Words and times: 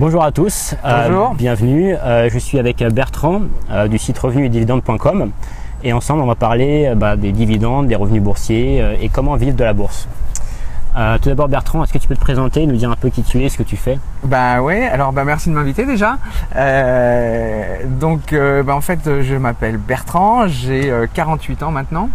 Bonjour 0.00 0.24
à 0.24 0.32
tous, 0.32 0.74
euh, 0.82 1.26
bienvenue. 1.34 1.94
Euh, 1.94 2.30
je 2.32 2.38
suis 2.38 2.58
avec 2.58 2.82
Bertrand 2.82 3.42
euh, 3.70 3.86
du 3.86 3.98
site 3.98 4.18
revenus-et-dividendes.com 4.18 5.30
et 5.84 5.92
ensemble 5.92 6.22
on 6.22 6.26
va 6.26 6.36
parler 6.36 6.94
bah, 6.96 7.16
des 7.16 7.32
dividendes, 7.32 7.86
des 7.86 7.96
revenus 7.96 8.22
boursiers 8.22 8.82
et 8.98 9.10
comment 9.10 9.36
vivre 9.36 9.54
de 9.54 9.62
la 9.62 9.74
bourse. 9.74 10.08
tout 11.20 11.28
d'abord 11.28 11.48
Bertrand, 11.48 11.84
est-ce 11.84 11.92
que 11.92 11.98
tu 11.98 12.08
peux 12.08 12.14
te 12.14 12.20
présenter, 12.20 12.66
nous 12.66 12.76
dire 12.76 12.90
un 12.90 12.96
peu 12.96 13.10
qui 13.10 13.22
tu 13.22 13.44
es, 13.44 13.50
ce 13.50 13.58
que 13.58 13.62
tu 13.62 13.76
fais? 13.76 13.98
Bah 14.24 14.62
oui, 14.62 14.80
alors 14.84 15.12
bah, 15.12 15.24
merci 15.24 15.50
de 15.50 15.54
m'inviter 15.54 15.84
déjà. 15.84 16.16
donc 18.00 18.34
bah, 18.34 18.74
en 18.74 18.80
fait 18.80 19.00
je 19.20 19.34
m'appelle 19.34 19.76
Bertrand, 19.76 20.48
j'ai 20.48 20.90
48 21.12 21.62
ans 21.62 21.72
maintenant. 21.72 22.08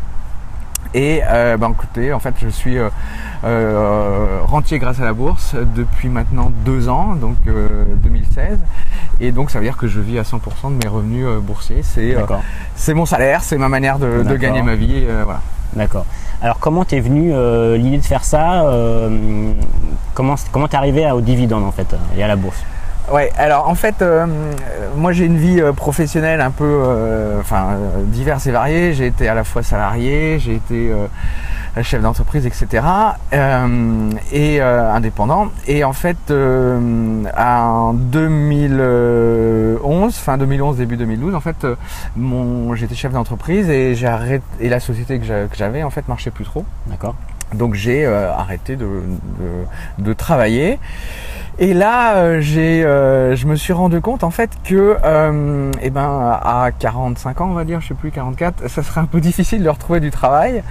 Et 0.96 1.22
euh, 1.30 1.58
bah, 1.58 1.70
écoutez, 1.70 2.14
en 2.14 2.20
fait, 2.20 2.34
je 2.42 2.48
suis 2.48 2.78
euh, 2.78 2.90
euh, 3.44 4.40
rentier 4.44 4.80
grâce 4.80 5.02
à 5.02 5.04
la 5.04 5.12
bourse 5.12 5.54
depuis 5.76 6.08
maintenant 6.08 6.54
deux 6.64 6.88
ans, 6.88 7.16
donc 7.16 7.36
2016. 7.46 8.60
Et 9.20 9.34
donc, 9.34 9.52
ça 9.52 9.60
veut 9.60 9.66
dire 9.66 9.76
que 9.76 9.88
je 9.88 10.00
vis 10.00 10.18
à 10.20 10.22
100% 10.22 10.40
de 10.70 10.82
mes 10.82 10.88
revenus 10.88 11.28
boursiers. 11.42 11.84
C'est 11.84 12.16
c'est 12.76 12.94
mon 12.94 13.06
salaire, 13.06 13.44
c'est 13.44 13.58
ma 13.58 13.68
manière 13.68 14.00
de, 14.00 14.24
gagner 14.38 14.62
ma 14.62 14.76
vie. 14.76 15.06
voilà. 15.26 15.42
D'accord. 15.76 16.06
Alors, 16.42 16.60
comment 16.60 16.86
t'es 16.86 17.02
venu 17.02 17.34
l'idée 17.78 17.98
de 17.98 18.06
faire 18.06 18.24
ça 18.24 18.64
Comment 20.14 20.36
comment 20.54 20.70
t'es 20.70 20.78
arrivé 20.78 21.12
au 21.12 21.20
dividende 21.20 21.66
en 21.66 21.72
fait 21.74 21.94
et 22.18 22.24
à 22.24 22.28
la 22.28 22.38
bourse? 22.38 22.64
Ouais, 23.12 23.32
alors 23.38 23.70
en 23.70 23.76
fait, 23.76 24.02
euh, 24.02 24.26
moi 24.98 25.12
j'ai 25.12 25.26
une 25.26 25.38
vie 25.38 25.62
euh, 25.62 25.74
professionnelle 25.74 26.42
un 26.42 26.50
peu, 26.50 26.66
euh, 26.66 27.40
enfin, 27.40 27.78
diverse 28.06 28.48
et 28.48 28.52
variée. 28.52 28.96
J'ai 28.96 29.06
été 29.06 29.30
à 29.30 29.36
la 29.36 29.44
fois 29.44 29.62
salarié, 29.62 30.40
j'ai 30.40 30.56
été 30.56 30.92
chef 31.84 32.02
d'entreprise, 32.02 32.48
etc. 32.48 32.84
et 34.32 34.62
indépendant. 34.62 35.50
Et 35.68 35.84
en 35.84 35.94
fait, 35.94 36.18
en 36.32 37.94
2011, 37.94 40.16
fin 40.16 40.38
2011, 40.38 40.78
début 40.78 40.98
2012, 40.98 41.36
en 41.36 41.42
fait, 41.42 41.68
mon, 42.16 42.74
j'étais 42.74 42.96
chef 42.96 43.12
d'entreprise 43.12 43.70
et 43.70 43.94
j'ai 43.94 44.08
arrêté, 44.08 44.44
et 44.60 44.70
la 44.70 44.80
société 44.80 45.20
que 45.20 45.26
j'avais 45.54 45.84
en 45.84 45.92
fait 45.92 46.08
marchait 46.08 46.32
plus 46.32 46.46
trop. 46.46 46.66
D'accord. 46.88 47.14
Donc 47.54 47.76
j'ai 47.76 48.08
arrêté 48.08 48.76
de, 48.76 48.86
de, 48.86 50.04
de 50.04 50.14
travailler. 50.14 50.80
Et 51.58 51.74
là, 51.74 52.16
euh, 52.16 52.42
j'ai, 52.42 52.84
euh, 52.84 53.34
je 53.38 53.48
me 53.48 53.56
suis 53.56 53.72
rendu 53.72 54.02
compte 54.02 54.26
en 54.26 54.30
fait 54.30 54.50
que, 54.66 54.98
euh, 55.06 55.72
eh 55.82 55.90
ben, 55.90 56.38
à 56.44 56.70
45 56.78 57.40
ans, 57.40 57.48
on 57.50 57.54
va 57.54 57.64
dire, 57.64 57.80
je 57.80 57.88
sais 57.88 57.94
plus 57.94 58.12
44, 58.12 58.68
ça 58.68 58.84
serait 58.84 59.00
un 59.00 59.06
peu 59.06 59.22
difficile 59.22 59.64
de 59.64 59.70
retrouver 59.70 60.02
du 60.02 60.12
travail, 60.12 60.64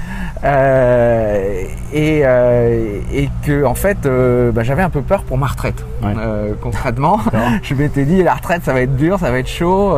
et, 1.95 2.19
et 2.21 3.31
que 3.47 3.65
en 3.65 3.75
fait, 3.75 4.03
ben, 4.03 4.63
j'avais 4.63 4.83
un 4.83 4.91
peu 4.91 5.01
peur 5.01 5.23
pour 5.23 5.39
ma 5.39 5.47
retraite. 5.47 5.85
concrètement, 6.61 7.19
je 7.63 7.75
m'étais 7.75 8.05
dit 8.05 8.23
la 8.23 8.35
retraite, 8.35 8.65
ça 8.65 8.75
va 8.75 8.83
être 8.83 8.97
dur, 8.97 9.19
ça 9.19 9.31
va 9.31 9.39
être 9.39 9.49
chaud, 9.49 9.97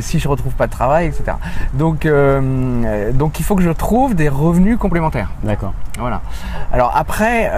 si 0.00 0.18
je 0.18 0.28
retrouve 0.28 0.54
pas 0.54 0.66
de 0.66 0.72
travail, 0.72 1.08
etc. 1.08 1.32
Donc, 1.74 2.08
donc 3.14 3.38
il 3.38 3.44
faut 3.44 3.54
que 3.54 3.62
je 3.62 3.70
trouve 3.70 4.14
des 4.14 4.30
revenus 4.30 4.78
complémentaires. 4.78 5.30
D'accord. 5.44 5.74
Voilà. 5.98 6.22
Alors 6.72 6.92
après, 6.96 7.50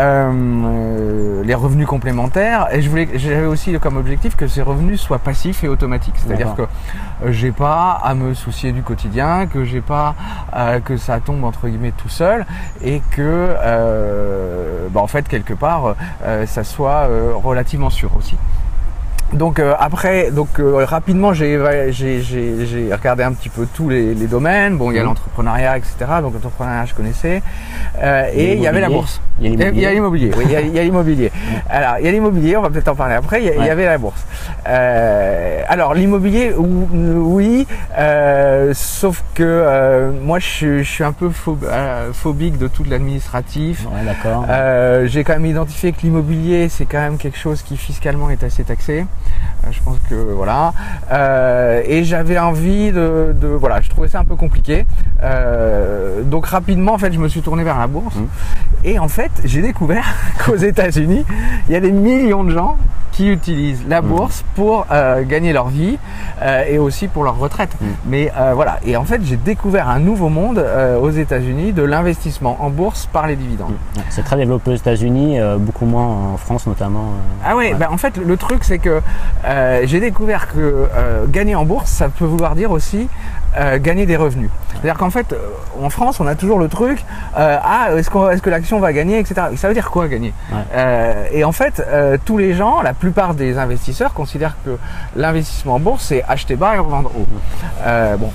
les 1.44 1.54
revenus 1.54 1.86
complémentaires 1.86 2.31
et 2.36 2.82
je 2.82 2.88
voulais, 2.88 3.08
j'avais 3.14 3.46
aussi 3.46 3.72
comme 3.78 3.96
objectif 3.96 4.36
que 4.36 4.46
ces 4.46 4.62
revenus 4.62 5.00
soient 5.00 5.18
passifs 5.18 5.64
et 5.64 5.68
automatiques. 5.68 6.14
C'est-à-dire 6.16 6.54
que 6.54 6.62
euh, 6.62 7.32
j'ai 7.32 7.52
pas 7.52 8.00
à 8.02 8.14
me 8.14 8.34
soucier 8.34 8.72
du 8.72 8.82
quotidien, 8.82 9.46
que 9.46 9.64
j'ai 9.64 9.80
pas 9.80 10.14
euh, 10.54 10.80
que 10.80 10.96
ça 10.96 11.20
tombe 11.20 11.44
entre 11.44 11.68
guillemets 11.68 11.92
tout 11.96 12.08
seul 12.08 12.46
et 12.82 13.00
que 13.10 13.20
euh, 13.20 14.88
bah, 14.90 15.00
en 15.00 15.06
fait 15.06 15.28
quelque 15.28 15.54
part 15.54 15.94
ça 16.46 16.64
soit 16.64 17.08
relativement 17.42 17.90
sûr 17.90 18.10
aussi. 18.16 18.36
Donc 19.32 19.58
euh, 19.58 19.74
après, 19.78 20.30
donc 20.30 20.58
euh, 20.58 20.84
rapidement, 20.84 21.32
j'ai 21.32 21.56
regardé 21.56 23.22
un 23.22 23.32
petit 23.32 23.48
peu 23.48 23.66
tous 23.72 23.88
les, 23.88 24.14
domaines. 24.26 24.76
Bon, 24.76 24.90
il 24.90 24.96
y 24.96 24.98
a 24.98 25.02
mhm. 25.02 25.08
l'entrepreneuriat, 25.08 25.78
etc. 25.78 25.94
Donc 26.20 26.34
l'entrepreneuriat, 26.34 26.86
je 26.86 26.94
connaissais. 26.94 27.42
Euh, 28.02 28.30
et 28.32 28.54
il 28.54 28.60
y 28.60 28.66
avait 28.66 28.80
la 28.80 28.88
bourse. 28.88 29.20
Il 29.40 29.58
y 29.58 29.86
a 29.86 29.92
l'immobilier. 29.92 30.30
Oui, 30.36 30.44
il 30.46 30.74
y 30.74 30.78
a 30.78 30.82
l'immobilier. 30.82 31.32
alors, 31.68 31.96
il 31.98 32.04
y 32.04 32.08
a 32.08 32.12
l'immobilier. 32.12 32.56
On 32.56 32.62
va 32.62 32.70
peut-être 32.70 32.88
en 32.88 32.94
parler 32.94 33.14
après. 33.14 33.42
Il 33.42 33.64
y, 33.64 33.70
avait 33.70 33.86
la 33.86 33.98
bourse. 33.98 34.24
alors 34.64 35.94
l'immobilier, 35.94 36.52
oui. 36.56 37.66
sauf 38.74 39.24
que 39.34 40.12
moi, 40.22 40.38
je, 40.38 40.82
suis 40.82 41.04
un 41.04 41.12
peu 41.12 41.30
phobique 42.12 42.58
de 42.58 42.68
tout 42.68 42.84
l'administratif. 42.84 43.86
Ouais, 43.86 44.04
d'accord. 44.04 44.44
j'ai 45.06 45.24
quand 45.24 45.32
même 45.32 45.46
identifié 45.46 45.92
que 45.92 46.02
l'immobilier, 46.02 46.68
c'est 46.68 46.84
quand 46.84 47.00
même 47.00 47.16
quelque 47.16 47.38
chose 47.38 47.62
qui 47.62 47.76
fiscalement 47.76 48.30
est 48.30 48.44
assez 48.44 48.64
taxé. 48.64 49.06
Euh, 49.64 49.68
je 49.70 49.80
pense 49.82 49.98
que 50.08 50.14
voilà. 50.14 50.72
Euh, 51.10 51.82
et 51.86 52.04
j'avais 52.04 52.38
envie 52.38 52.92
de, 52.92 53.34
voilà, 53.58 53.80
je 53.80 53.90
trouvais 53.90 54.08
ça 54.08 54.20
un 54.20 54.24
peu 54.24 54.36
compliqué. 54.36 54.86
Euh, 55.22 56.22
donc 56.22 56.46
rapidement, 56.46 56.94
en 56.94 56.98
fait, 56.98 57.12
je 57.12 57.18
me 57.18 57.28
suis 57.28 57.42
tourné 57.42 57.64
vers 57.64 57.78
la 57.78 57.86
bourse. 57.86 58.16
Mmh. 58.16 58.26
Et 58.84 58.98
en 58.98 59.08
fait, 59.08 59.30
j'ai 59.44 59.62
découvert 59.62 60.04
qu'aux 60.44 60.56
États-Unis, 60.56 61.24
il 61.68 61.72
y 61.72 61.76
a 61.76 61.80
des 61.80 61.92
millions 61.92 62.44
de 62.44 62.50
gens 62.50 62.76
qui 63.12 63.28
utilisent 63.28 63.84
la 63.88 64.02
mmh. 64.02 64.06
bourse 64.06 64.44
pour 64.54 64.86
gagner 65.28 65.52
leur 65.52 65.68
vie 65.68 65.98
et 66.68 66.78
aussi 66.78 67.08
pour 67.08 67.24
leur 67.24 67.38
retraite. 67.38 67.70
Mmh. 67.80 67.86
Mais 68.06 68.32
voilà. 68.54 68.78
Et 68.84 68.96
en 68.96 69.04
fait, 69.04 69.20
j'ai 69.24 69.36
découvert 69.36 69.88
un 69.88 69.98
nouveau 69.98 70.28
monde 70.28 70.64
aux 71.00 71.10
États-Unis 71.10 71.72
de 71.72 71.82
l'investissement 71.82 72.56
en 72.60 72.70
bourse 72.70 73.08
par 73.12 73.26
les 73.26 73.36
dividendes. 73.36 73.74
C'est 74.08 74.24
très 74.24 74.36
développé 74.36 74.70
aux 74.70 74.76
États-Unis, 74.76 75.38
beaucoup 75.58 75.86
moins 75.86 76.06
en 76.32 76.36
France 76.36 76.66
notamment. 76.66 77.12
ah 77.44 77.56
ouais, 77.56 77.74
Ben, 77.74 77.88
en 77.90 77.98
fait, 77.98 78.16
le 78.16 78.36
truc 78.36 78.64
c'est 78.64 78.78
que 78.78 79.00
euh, 79.44 79.82
j'ai 79.84 80.00
découvert 80.00 80.48
que 80.52 80.58
euh, 80.58 81.26
gagner 81.26 81.54
en 81.54 81.64
bourse, 81.64 81.90
ça 81.90 82.08
peut 82.08 82.24
vouloir 82.24 82.54
dire 82.54 82.70
aussi 82.70 83.08
euh, 83.56 83.78
gagner 83.78 84.06
des 84.06 84.16
revenus. 84.16 84.50
C'est-à-dire 84.72 84.98
qu'en 84.98 85.10
fait, 85.10 85.34
en 85.80 85.90
France, 85.90 86.20
on 86.20 86.26
a 86.26 86.34
toujours 86.34 86.58
le 86.58 86.68
truc, 86.68 87.04
ah, 87.36 87.88
est-ce, 87.96 88.10
est 88.34 88.40
que 88.40 88.50
l'action 88.50 88.80
va 88.80 88.92
gagner, 88.92 89.18
etc. 89.18 89.42
ça 89.56 89.68
veut 89.68 89.74
dire 89.74 89.90
quoi 89.90 90.08
gagner? 90.08 90.32
Et 91.32 91.44
en 91.44 91.52
fait, 91.52 91.82
tous 92.24 92.36
les 92.36 92.54
gens, 92.54 92.82
la 92.82 92.92
plupart 92.92 93.34
des 93.34 93.58
investisseurs 93.58 94.12
considèrent 94.12 94.56
que 94.64 94.76
l'investissement 95.14 95.74
en 95.74 95.80
bourse, 95.80 96.06
c'est 96.06 96.24
acheter 96.24 96.56
bas 96.56 96.74
et 96.74 96.78
revendre 96.78 97.12
haut. 97.16 97.26
bon, 98.18 98.30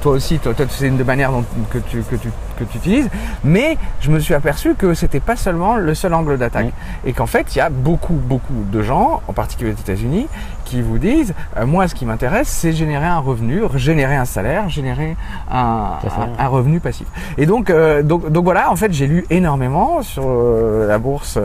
toi 0.00 0.12
aussi, 0.12 0.38
toi, 0.38 0.54
c'est 0.68 0.88
une 0.88 0.96
des 0.96 1.04
manières 1.04 1.30
dont, 1.30 1.44
que, 1.70 1.78
tu, 1.78 2.02
que, 2.02 2.16
tu, 2.16 2.30
que 2.58 2.64
tu 2.64 2.78
utilises, 2.78 3.08
mais 3.44 3.78
je 4.00 4.10
me 4.10 4.18
suis 4.18 4.34
aperçu 4.34 4.74
que 4.74 4.94
c'était 4.94 5.20
pas 5.20 5.36
seulement 5.36 5.76
le 5.76 5.94
seul 5.94 6.14
angle 6.14 6.38
d'attaque. 6.38 6.72
Et 7.04 7.12
qu'en 7.12 7.26
fait, 7.26 7.54
il 7.54 7.58
y 7.58 7.60
a 7.60 7.70
beaucoup, 7.70 8.14
beaucoup 8.14 8.64
de 8.70 8.82
gens, 8.82 9.22
en 9.28 9.32
particulier 9.32 9.72
aux 9.72 9.80
États-Unis, 9.80 10.26
qui 10.72 10.80
vous 10.80 10.96
disent 10.96 11.34
euh, 11.58 11.66
moi 11.66 11.86
ce 11.86 11.94
qui 11.94 12.06
m'intéresse 12.06 12.48
c'est 12.48 12.72
générer 12.72 13.04
un 13.04 13.18
revenu, 13.18 13.60
générer 13.74 14.16
un 14.16 14.24
salaire, 14.24 14.70
générer 14.70 15.16
un, 15.50 15.98
un, 16.38 16.48
revenu 16.48 16.80
passif. 16.80 17.06
Et 17.36 17.44
donc, 17.44 17.68
euh, 17.68 18.02
donc 18.02 18.30
donc 18.32 18.44
voilà 18.44 18.70
en 18.72 18.76
fait 18.76 18.90
j'ai 18.90 19.06
lu 19.06 19.26
énormément 19.28 20.00
sur 20.02 20.24
euh, 20.26 20.88
la 20.88 20.98
bourse 20.98 21.38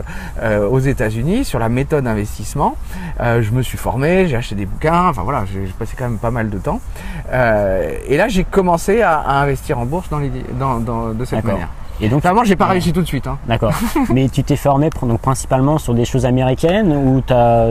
aux 0.70 0.78
États-Unis, 0.78 1.44
sur 1.44 1.58
la 1.58 1.68
méthode 1.68 2.04
d'investissement. 2.04 2.76
je 3.20 3.50
me 3.50 3.62
suis 3.62 3.76
formé, 3.76 4.28
j'ai 4.28 4.36
acheté 4.36 4.54
des 4.54 4.66
bouquins, 4.66 5.08
enfin 5.08 5.22
voilà 5.22 5.44
j'ai 5.52 5.70
passé 5.78 5.94
quand 5.98 6.08
même 6.08 6.18
pas 6.18 6.30
mal 6.30 6.48
de 6.48 6.58
temps. 6.58 6.80
et 7.30 8.16
là 8.16 8.28
j'ai 8.28 8.44
commencé 8.44 9.02
à, 9.02 9.18
à, 9.18 9.42
investir 9.42 9.78
en 9.78 9.84
bourse 9.84 10.08
dans, 10.08 10.20
les, 10.20 10.30
dans, 10.58 10.78
dans 10.80 11.12
de 11.12 11.24
cette 11.24 11.44
manière. 11.44 11.68
Et 12.00 12.08
donc, 12.08 12.22
j'ai 12.44 12.56
pas 12.56 12.66
réussi 12.66 12.92
tout 12.92 13.02
de 13.02 13.06
suite. 13.06 13.26
Hein. 13.26 13.38
D'accord. 13.46 13.72
Mais 14.12 14.28
tu 14.28 14.44
t'es 14.44 14.56
formé 14.56 14.90
donc 15.02 15.20
principalement 15.20 15.78
sur 15.78 15.94
des 15.94 16.04
choses 16.04 16.26
américaines 16.26 16.92
ou 16.92 17.22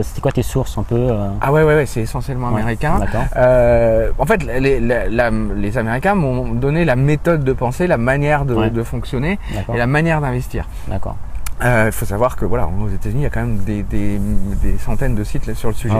c'était 0.03 0.21
quoi 0.21 0.31
tes 0.31 0.43
sources 0.43 0.77
un 0.77 0.83
peu 0.83 0.95
euh? 0.95 1.29
Ah 1.41 1.51
ouais, 1.51 1.63
ouais, 1.63 1.75
ouais 1.75 1.85
c'est 1.85 2.01
essentiellement 2.01 2.49
américain. 2.49 2.99
D'accord. 2.99 3.23
Euh, 3.35 4.11
en 4.17 4.25
fait, 4.25 4.43
les, 4.43 4.79
les 4.79 5.77
Américains 5.77 6.15
m'ont 6.15 6.53
donné 6.53 6.85
la 6.85 6.95
méthode 6.95 7.43
de 7.43 7.53
penser, 7.53 7.87
la 7.87 7.97
manière 7.97 8.45
de, 8.45 8.69
de 8.69 8.83
fonctionner 8.83 9.39
et 9.73 9.77
la 9.77 9.87
manière 9.87 10.21
d'investir. 10.21 10.67
D'accord. 10.87 11.15
Il 11.59 11.65
euh, 11.65 11.91
faut 11.91 12.05
savoir 12.05 12.35
que 12.35 12.45
voilà, 12.45 12.67
aux 12.67 12.87
États-Unis, 12.87 13.21
il 13.21 13.23
y 13.23 13.25
a 13.25 13.31
quand 13.31 13.39
même 13.39 13.57
des, 13.57 13.81
des, 13.81 14.19
des 14.61 14.77
centaines 14.77 15.15
de 15.15 15.23
sites 15.23 15.51
sur 15.55 15.69
le 15.69 15.75
sujet. 15.75 15.95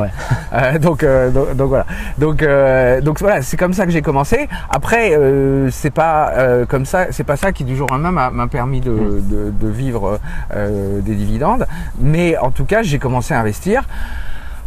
Ah 0.51 0.65
euh, 0.75 0.79
donc, 0.79 1.01
euh, 1.01 1.31
donc, 1.31 1.67
voilà. 1.67 1.85
Donc 2.19 2.43
euh, 2.43 3.01
donc 3.01 3.19
voilà, 3.19 3.41
c'est 3.41 3.57
comme 3.57 3.73
ça 3.73 3.85
que 3.85 3.91
j'ai 3.91 4.03
commencé. 4.03 4.47
Après, 4.69 5.13
euh, 5.13 5.69
c'est 5.71 5.89
pas 5.89 6.31
comme 6.69 6.85
ça, 6.85 7.07
c'est 7.11 7.23
pas 7.23 7.37
ça 7.37 7.51
qui 7.51 7.63
du 7.63 7.75
jour 7.75 7.87
au 7.89 7.93
lendemain 7.95 8.29
m'a 8.29 8.47
permis 8.47 8.81
de, 8.81 8.91
hmm. 8.91 9.27
de, 9.29 9.51
de 9.51 9.67
vivre 9.67 10.19
des 10.53 11.15
dividendes. 11.15 11.65
Mais 11.99 12.37
en 12.37 12.51
tout 12.51 12.65
cas, 12.65 12.83
j'ai 12.83 12.99
commencé 12.99 13.33
à 13.33 13.39
investir. 13.39 13.83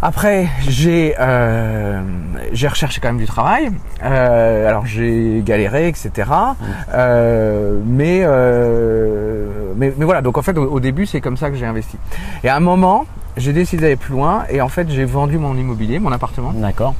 Après, 0.03 0.49
j'ai 0.67 1.15
euh, 1.21 2.01
j'ai 2.53 2.69
recherché 2.69 3.01
quand 3.01 3.09
même 3.09 3.19
du 3.19 3.27
travail. 3.27 3.71
Euh, 4.03 4.69
alors 4.69 4.87
j'ai 4.87 5.43
galéré, 5.45 5.89
etc. 5.89 6.11
Mmh. 6.17 6.65
Euh, 6.95 7.81
mais, 7.85 8.21
euh, 8.23 9.73
mais 9.77 9.93
mais 9.97 10.05
voilà. 10.07 10.23
Donc 10.23 10.39
en 10.39 10.43
fait, 10.43 10.57
au, 10.57 10.81
début, 10.81 11.05
c'est 11.05 11.21
comme 11.21 11.37
ça 11.37 11.51
que 11.51 11.57
j'ai 11.57 11.67
investi. 11.67 11.99
Et 12.45 12.49
à 12.49 12.57
un 12.57 12.61
moment, 12.61 13.05
j'ai 13.37 13.53
décidé 13.53 13.83
d'aller 13.83 13.97
plus 13.97 14.13
loin. 14.13 14.45
Et 14.49 14.63
en 14.63 14.69
fait, 14.69 14.89
j'ai 14.91 15.05
vendu 15.05 15.37
mon 15.37 15.55
immobilier, 15.55 15.99
mon 15.99 16.13
appartement. 16.13 16.53
D'accord. 16.55 16.95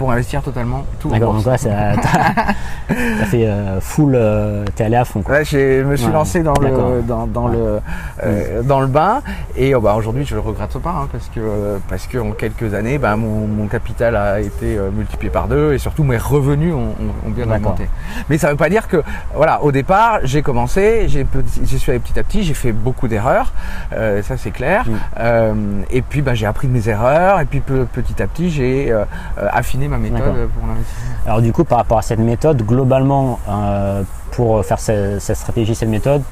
Pour 0.00 0.10
investir 0.12 0.40
totalement 0.42 0.86
tout. 0.98 1.10
D'accord, 1.10 1.34
donc 1.34 1.44
ouais, 1.46 1.58
ça- 1.58 1.68
t'as 2.88 2.94
fait 3.26 3.46
euh, 3.46 3.80
full, 3.82 4.14
euh, 4.14 4.64
t'es 4.74 4.84
allé 4.84 4.96
à 4.96 5.04
fond. 5.04 5.20
Quoi. 5.20 5.34
Ouais, 5.36 5.44
je 5.44 5.82
me 5.82 5.94
suis 5.94 6.06
Ouais, 6.06 6.12
lancé 6.14 6.42
dans 6.42 6.54
le 6.54 7.02
dans, 7.02 7.26
dans 7.26 7.48
le 7.48 7.80
euh, 8.24 8.62
dans 8.62 8.80
le 8.80 8.86
bain 8.86 9.20
et 9.56 9.74
oh, 9.74 9.80
bah, 9.82 9.94
aujourd'hui 9.96 10.24
je 10.24 10.34
le 10.34 10.40
regrette 10.40 10.78
pas 10.78 10.90
hein, 11.02 11.08
parce 11.12 11.28
que 11.28 11.78
parce 11.90 12.06
que 12.06 12.16
en 12.16 12.30
quelques 12.32 12.72
années 12.72 12.96
bah, 12.96 13.14
mon, 13.16 13.46
mon 13.46 13.66
capital 13.66 14.16
a 14.16 14.40
été 14.40 14.78
euh, 14.78 14.90
multiplié 14.90 15.30
par 15.30 15.48
deux 15.48 15.74
et 15.74 15.78
surtout 15.78 16.02
mes 16.02 16.16
revenus 16.16 16.72
ont, 16.74 16.78
ont- 16.78 17.26
ont 17.26 17.30
bien 17.30 17.44
D'accord. 17.44 17.72
augmenté. 17.72 17.90
Mais 18.30 18.38
ça 18.38 18.48
veut 18.50 18.56
pas 18.56 18.70
dire 18.70 18.88
que 18.88 19.02
voilà 19.34 19.62
au 19.62 19.70
départ 19.70 20.20
j'ai 20.24 20.40
commencé 20.40 21.08
j'ai 21.08 21.26
j'y 21.64 21.78
suis 21.78 21.90
allé 21.92 22.00
petit 22.00 22.18
à 22.18 22.22
petit 22.22 22.42
j'ai 22.42 22.54
fait 22.54 22.72
beaucoup 22.72 23.06
d'erreurs 23.06 23.52
ça 23.90 24.36
c'est 24.38 24.50
clair 24.50 24.84
Mm. 25.20 25.82
Et 25.90 26.00
puis 26.02 26.22
bah, 26.22 26.34
j'ai 26.34 26.46
appris 26.46 26.66
de 26.68 26.72
mes 26.72 26.88
erreurs 26.88 27.40
et 27.40 27.44
puis 27.44 27.60
pe- 27.60 27.84
petit 27.84 28.22
à 28.22 28.26
petit 28.26 28.50
j'ai 28.50 28.94
affiné 29.36 29.88
ma 29.90 29.98
méthode 29.98 30.48
pour 30.58 30.66
l'investissement. 30.66 31.10
Alors 31.26 31.42
du 31.42 31.52
coup, 31.52 31.64
par 31.64 31.78
rapport 31.78 31.98
à 31.98 32.02
cette 32.02 32.18
méthode, 32.20 32.62
globalement, 32.64 33.38
euh, 33.48 34.02
pour 34.32 34.64
faire 34.64 34.78
ce- 34.80 35.18
cette 35.18 35.36
stratégie, 35.36 35.74
cette 35.74 35.88
méthode, 35.88 36.22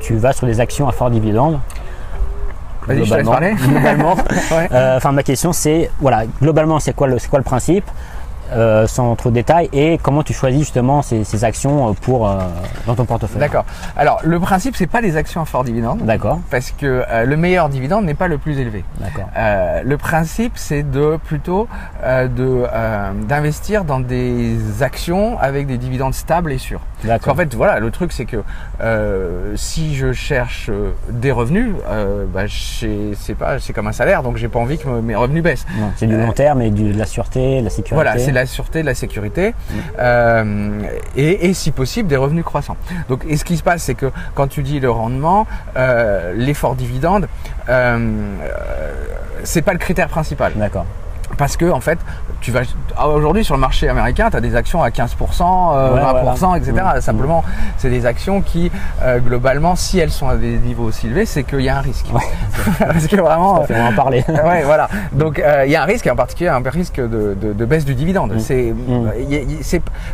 tu 0.00 0.16
vas 0.16 0.32
sur 0.32 0.46
des 0.46 0.60
actions 0.60 0.88
à 0.88 0.92
fort 0.92 1.10
dividende. 1.10 1.58
Vas-y, 2.86 3.04
je 3.06 3.10
te 3.10 3.16
laisse 3.16 3.26
parler. 3.28 3.54
Globalement. 3.54 4.14
Ouais. 4.50 4.68
Euh, 4.72 4.96
Enfin, 4.98 5.12
ma 5.12 5.22
question, 5.22 5.52
c'est 5.52 5.90
voilà, 6.00 6.24
globalement, 6.42 6.78
c'est 6.80 6.92
quoi 6.94 7.06
le, 7.06 7.18
c'est 7.18 7.28
quoi 7.28 7.38
le 7.38 7.44
principe, 7.44 7.84
euh, 8.52 8.86
sans 8.86 9.14
trop 9.16 9.30
de 9.30 9.34
détails, 9.34 9.68
et 9.72 9.98
comment 10.02 10.22
tu 10.22 10.32
choisis 10.32 10.60
justement 10.60 11.02
ces, 11.02 11.24
ces 11.24 11.44
actions 11.44 11.90
euh, 11.90 11.92
pour 11.92 12.28
euh, 12.28 12.38
dans 12.86 12.94
ton 12.94 13.04
portefeuille. 13.04 13.40
D'accord. 13.40 13.64
Alors 13.96 14.20
le 14.24 14.38
principe 14.40 14.76
c'est 14.76 14.86
pas 14.86 15.00
des 15.02 15.16
actions 15.16 15.40
à 15.40 15.44
fort 15.44 15.64
dividende. 15.64 16.02
D'accord. 16.02 16.40
parce 16.50 16.70
que 16.72 17.04
euh, 17.08 17.24
le 17.24 17.36
meilleur 17.36 17.68
dividende 17.68 18.04
n'est 18.04 18.14
pas 18.14 18.28
le 18.28 18.38
plus 18.38 18.58
élevé. 18.58 18.84
D'accord. 19.00 19.28
Euh, 19.36 19.82
le 19.84 19.96
principe, 19.96 20.52
c'est 20.56 20.82
de 20.82 21.16
plutôt 21.24 21.68
euh, 22.02 22.28
de 22.28 22.64
euh, 22.72 23.12
d'investir 23.28 23.84
dans 23.84 24.00
des 24.00 24.82
actions 24.82 25.38
avec 25.38 25.66
des 25.66 25.78
dividendes 25.78 26.14
stables 26.14 26.52
et 26.52 26.58
sûrs. 26.58 26.80
Parce 26.96 27.06
D'accord. 27.08 27.34
qu'en 27.34 27.38
fait, 27.40 27.54
voilà, 27.54 27.80
le 27.80 27.90
truc, 27.90 28.12
c'est 28.12 28.24
que 28.24 28.42
euh, 28.80 29.52
si 29.56 29.94
je 29.94 30.12
cherche 30.12 30.70
des 31.10 31.32
revenus, 31.32 31.74
euh, 31.90 32.24
bah, 32.32 32.42
c'est 32.48 33.34
pas, 33.34 33.58
c'est 33.60 33.72
comme 33.72 33.86
un 33.86 33.92
salaire, 33.92 34.22
donc 34.22 34.36
j'ai 34.36 34.48
pas 34.48 34.58
envie 34.58 34.78
que 34.78 34.88
me- 34.88 35.02
mes 35.02 35.14
revenus 35.14 35.42
baissent. 35.42 35.66
C'est 35.96 36.06
du 36.06 36.16
long 36.16 36.32
terme 36.32 36.62
et 36.62 36.70
du, 36.70 36.92
de 36.92 36.98
la 36.98 37.04
sûreté, 37.06 37.60
de 37.60 37.64
la 37.64 37.70
sécurité. 37.70 37.94
Voilà, 37.94 38.18
la 38.34 38.46
sûreté, 38.46 38.82
la 38.82 38.94
sécurité, 38.94 39.54
euh, 39.98 40.80
et, 41.16 41.48
et 41.48 41.54
si 41.54 41.70
possible 41.70 42.08
des 42.08 42.16
revenus 42.16 42.44
croissants. 42.44 42.76
Donc, 43.08 43.24
et 43.28 43.36
ce 43.36 43.44
qui 43.44 43.56
se 43.56 43.62
passe, 43.62 43.82
c'est 43.84 43.94
que 43.94 44.10
quand 44.34 44.48
tu 44.48 44.62
dis 44.62 44.80
le 44.80 44.90
rendement, 44.90 45.46
euh, 45.76 46.32
l'effort 46.36 46.74
dividende, 46.74 47.28
euh, 47.68 47.98
euh, 48.42 48.92
c'est 49.44 49.62
pas 49.62 49.72
le 49.72 49.78
critère 49.78 50.08
principal. 50.08 50.52
D'accord. 50.56 50.86
Parce 51.38 51.56
que 51.56 51.70
en 51.70 51.80
fait, 51.80 51.98
tu 52.44 52.50
vas 52.52 52.60
ah, 52.96 53.08
aujourd'hui 53.08 53.42
sur 53.42 53.54
le 53.54 53.60
marché 53.60 53.88
américain, 53.88 54.28
tu 54.30 54.36
as 54.36 54.40
des 54.42 54.54
actions 54.54 54.82
à 54.82 54.90
15%, 54.90 55.08
euh, 55.72 55.94
Ouais, 55.94 56.00
20%, 56.00 56.36
voilà. 56.36 56.56
etc. 56.58 56.72
Mm. 56.96 57.00
Simplement, 57.00 57.42
c'est 57.78 57.88
des 57.88 58.04
actions 58.04 58.42
qui, 58.42 58.70
euh, 59.02 59.18
globalement, 59.18 59.76
si 59.76 59.98
elles 59.98 60.10
sont 60.10 60.28
à 60.28 60.36
des 60.36 60.58
niveaux 60.58 60.84
aussi 60.84 61.06
élevés, 61.06 61.24
c'est 61.24 61.42
qu'il 61.44 61.62
y 61.62 61.70
a 61.70 61.78
un 61.78 61.80
risque. 61.80 62.06
Parce 62.78 63.06
que 63.06 63.16
vraiment, 63.16 63.64
On 63.68 63.72
va 63.72 63.84
en 63.88 63.92
parler. 63.94 64.22
ouais, 64.28 64.62
voilà. 64.64 64.88
Donc 65.12 65.38
euh, 65.38 65.62
il 65.64 65.72
y 65.72 65.76
a 65.76 65.82
un 65.82 65.86
risque, 65.86 66.06
et 66.06 66.10
en 66.10 66.16
particulier 66.16 66.50
un 66.50 66.62
risque 66.64 66.96
de, 67.00 67.34
de- 67.40 67.52
de 67.54 67.64
baisse 67.64 67.84
du 67.86 67.94
dividende. 67.94 68.34
Mm. 68.34 68.38
C'est, 68.40 68.74
Mm. 68.74 69.08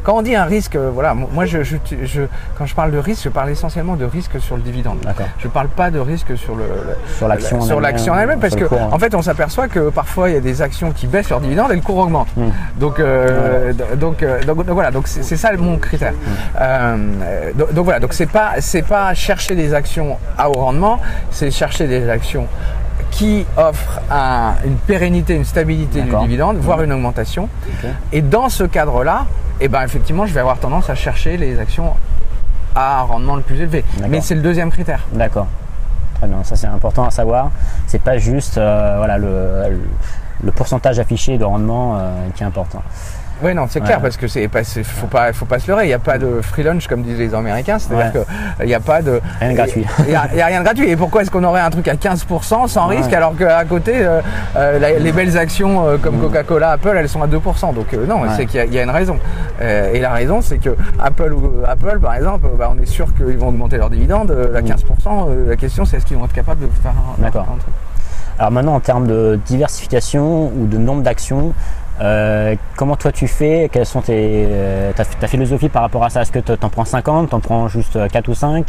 quand 0.05 0.15
on 0.19 0.23
dit 0.23 0.37
un 0.37 0.45
risque, 0.45 0.77
euh, 0.77 0.91
voilà, 0.95 1.15
moi 1.15 1.45
je, 1.47 1.63
je, 1.65 1.77
je- 2.05 2.23
quand 2.57 2.67
je 2.67 2.75
parle 2.77 2.93
de 2.93 2.99
risque, 2.99 3.25
je 3.25 3.29
parle 3.29 3.51
essentiellement 3.51 3.97
de 3.97 4.05
risque 4.05 4.41
sur 4.41 4.57
le 4.57 4.63
dividende. 4.63 4.99
Je 5.39 5.49
parle 5.49 5.69
pas 5.69 5.91
de 5.91 5.99
risque 5.99 6.37
sur 6.39 6.55
le, 6.55 6.65
le- 6.65 7.17
Sur 7.17 7.27
l'action 7.29 7.61
sur 7.61 7.77
elle-même, 7.77 7.83
l'action 7.93 8.17
elle-même 8.17 8.39
parce 8.41 8.53
sur 8.55 8.63
que 8.63 8.67
cours, 8.75 8.81
hein. 8.81 8.89
en 8.93 8.99
fait 8.99 9.15
on 9.15 9.23
s'aperçoit 9.23 9.69
que 9.69 9.91
parfois 9.91 10.29
il 10.31 10.35
y 10.35 10.39
a 10.39 10.41
des 10.41 10.63
actions 10.63 10.93
qui 10.93 11.07
baissent 11.07 11.31
leur 11.31 11.41
dividende 11.41 11.73
et 11.73 11.75
le 11.77 11.81
cours 11.81 11.99
augmente. 11.99 12.20
Mm. 12.37 12.43
Donc, 12.79 12.99
euh, 13.01 13.73
donc, 13.97 14.23
euh, 14.23 14.43
donc, 14.45 14.57
donc 14.65 14.75
voilà, 14.75 14.91
donc 14.91 15.07
c'est 15.09 15.37
ça 15.37 15.53
mon 15.59 15.77
critère. 15.79 16.15
Euh, 16.61 16.97
donc, 17.55 17.73
donc 17.75 17.85
voilà, 17.85 18.01
donc 18.01 18.13
c'est 18.13 18.27
pas 18.31 18.53
c'est 18.61 18.83
pas 18.83 19.13
chercher 19.15 19.55
des 19.55 19.75
actions 19.75 20.17
à 20.39 20.49
haut 20.51 20.55
rendement, 20.55 20.99
c'est 21.31 21.51
chercher 21.51 21.87
des 21.87 22.09
actions 22.09 22.47
qui 23.11 23.45
offrent 23.57 24.01
un- 24.11 24.55
une 24.65 24.77
pérennité, 24.77 25.35
une 25.35 25.45
stabilité 25.45 26.01
du 26.03 26.11
dividende, 26.21 26.57
voire 26.59 26.83
une 26.83 26.93
augmentation. 26.93 27.49
Et 28.13 28.23
dans 28.23 28.49
ce 28.49 28.65
cadre-là, 28.65 29.27
eh 29.61 29.69
ben 29.69 29.83
effectivement, 29.83 30.27
je 30.27 30.33
vais 30.33 30.41
avoir 30.41 30.59
tendance 30.59 30.89
à 30.91 30.95
chercher 30.95 31.37
les 31.37 31.59
actions 31.59 31.93
à 32.75 33.03
rendement 33.03 33.35
le 33.37 33.43
plus 33.43 33.57
élevé. 33.61 33.85
Mais 34.09 34.21
c'est 34.21 34.35
le 34.37 34.43
deuxième 34.43 34.71
critère. 34.71 35.07
D'accord. 35.13 35.47
Très 36.19 36.29
bien, 36.29 36.39
ça 36.45 36.55
c'est 36.55 36.67
important 36.67 37.05
à 37.05 37.11
savoir. 37.11 37.51
C'est 37.87 38.01
pas 38.03 38.19
juste 38.19 38.59
euh, 38.59 38.95
voilà, 38.99 39.19
le, 39.19 39.27
le, 39.71 39.81
le 40.45 40.53
pourcentage 40.53 40.99
affiché 40.99 41.39
de 41.39 41.45
rendement 41.45 41.97
euh, 41.99 42.11
qui 42.35 42.43
est 42.43 42.47
important. 42.47 42.83
Oui, 43.43 43.55
non, 43.55 43.65
c'est 43.71 43.81
clair 43.81 43.97
Ouais. 43.97 44.03
parce 44.03 44.19
que 44.19 44.29
c'est 44.29 44.49
pas, 44.49 44.63
c'est- 44.65 44.85
faut 44.85 45.07
pas, 45.07 45.33
faut 45.33 45.47
pas 45.47 45.59
se 45.59 45.67
leurrer. 45.67 45.85
Il 45.85 45.89
n'y 45.89 45.95
a 45.95 45.99
pas 45.99 46.19
de 46.19 46.43
free 46.43 46.63
lunch 46.63 46.87
comme 46.89 47.01
disent 47.01 47.19
les 47.19 47.35
Américains, 47.35 47.79
c'est-à-dire 47.79 48.13
Ouais. 48.15 48.27
que 48.59 48.63
il 48.65 48.67
n'y 48.67 48.75
a 48.75 48.81
pas 48.81 49.01
de 49.01 49.19
Rien 49.41 49.51
de 49.53 49.57
gratuit. 49.57 49.87
Il 50.01 50.05
n'y 50.09 50.15
a, 50.15 50.21
rien 50.47 50.59
de 50.59 50.65
gratuit. 50.65 50.91
Et 50.91 50.95
pourquoi 50.95 51.23
est-ce 51.23 51.31
qu'on 51.31 51.43
aurait 51.45 51.63
un 51.63 51.71
truc 51.71 51.89
à 51.89 51.95
15% 51.97 52.67
sans 52.67 52.87
Ouais. 52.91 52.99
risque 52.99 53.11
alors 53.15 53.35
qu'à 53.35 53.65
côté 53.65 53.93
euh, 53.97 54.21
euh, 54.57 54.79
la- 54.79 54.99
les 54.99 55.13
belles 55.13 55.39
actions 55.39 55.87
euh, 55.87 55.97
comme 55.97 56.21
Coca-Cola, 56.21 56.73
Apple, 56.73 56.95
elles 56.95 57.09
sont 57.09 57.23
à 57.23 57.27
2%. 57.29 57.73
Donc 57.73 57.95
euh, 57.95 58.05
non, 58.07 58.19
Mm. 58.19 58.29
C'est 58.37 58.45
qu'il 58.45 58.57
y, 58.57 58.63
a- 58.63 58.67
il 58.67 58.75
y 58.75 58.79
a 58.79 58.83
une 58.83 58.91
raison. 58.91 59.17
Et 59.63 60.01
la 60.01 60.11
raison, 60.11 60.43
c'est 60.43 60.59
que 60.59 60.77
Apple, 61.03 61.35
Apple, 61.67 61.99
par 61.99 62.15
exemple, 62.17 62.47
bah, 62.59 62.71
on 62.77 62.79
est 62.83 62.85
sûr 62.87 63.07
qu'ils 63.15 63.39
vont 63.39 63.49
augmenter 63.49 63.79
leurs 63.79 63.89
dividendes 63.89 64.37
à 64.55 64.61
Mm. 64.61 64.65
15%. 64.67 65.29
Euh, 65.31 65.49
la 65.49 65.57
question, 65.57 65.87
c'est 65.87 65.97
est-ce 65.97 66.05
qu'ils 66.05 66.19
vont 66.19 66.27
être 66.27 66.35
capables 66.35 66.61
de 66.61 66.69
faire 66.83 66.93
un, 66.93 67.23
D'accord. 67.23 67.47
un 67.51 67.57
truc? 67.59 67.73
Alors 68.41 68.53
maintenant, 68.53 68.75
en 68.75 68.81
termes 68.81 69.07
de 69.07 69.39
diversification 69.45 70.51
ou 70.57 70.67
de 70.67 70.79
nombre 70.79 71.03
d'actions, 71.03 71.53
euh, 72.01 72.55
comment 72.75 72.97
toi 72.97 73.13
tu 73.13 73.29
fais? 73.29 73.69
Quelles 73.71 73.85
sont 73.85 74.01
tes, 74.01 74.47
euh, 74.49 74.93
ta, 74.95 75.05
ta 75.05 75.27
philosophie 75.27 75.69
par 75.69 75.83
rapport 75.83 76.03
à 76.03 76.09
ça? 76.09 76.23
Est-ce 76.23 76.33
que 76.33 76.39
tu 76.39 76.53
en 76.63 76.71
prends 76.71 76.87
50, 76.87 77.29
tu 77.29 77.35
en 77.35 77.41
prends 77.41 77.69
juste 77.69 77.99
4 78.09 78.29
ou 78.29 78.35
5 78.35 78.65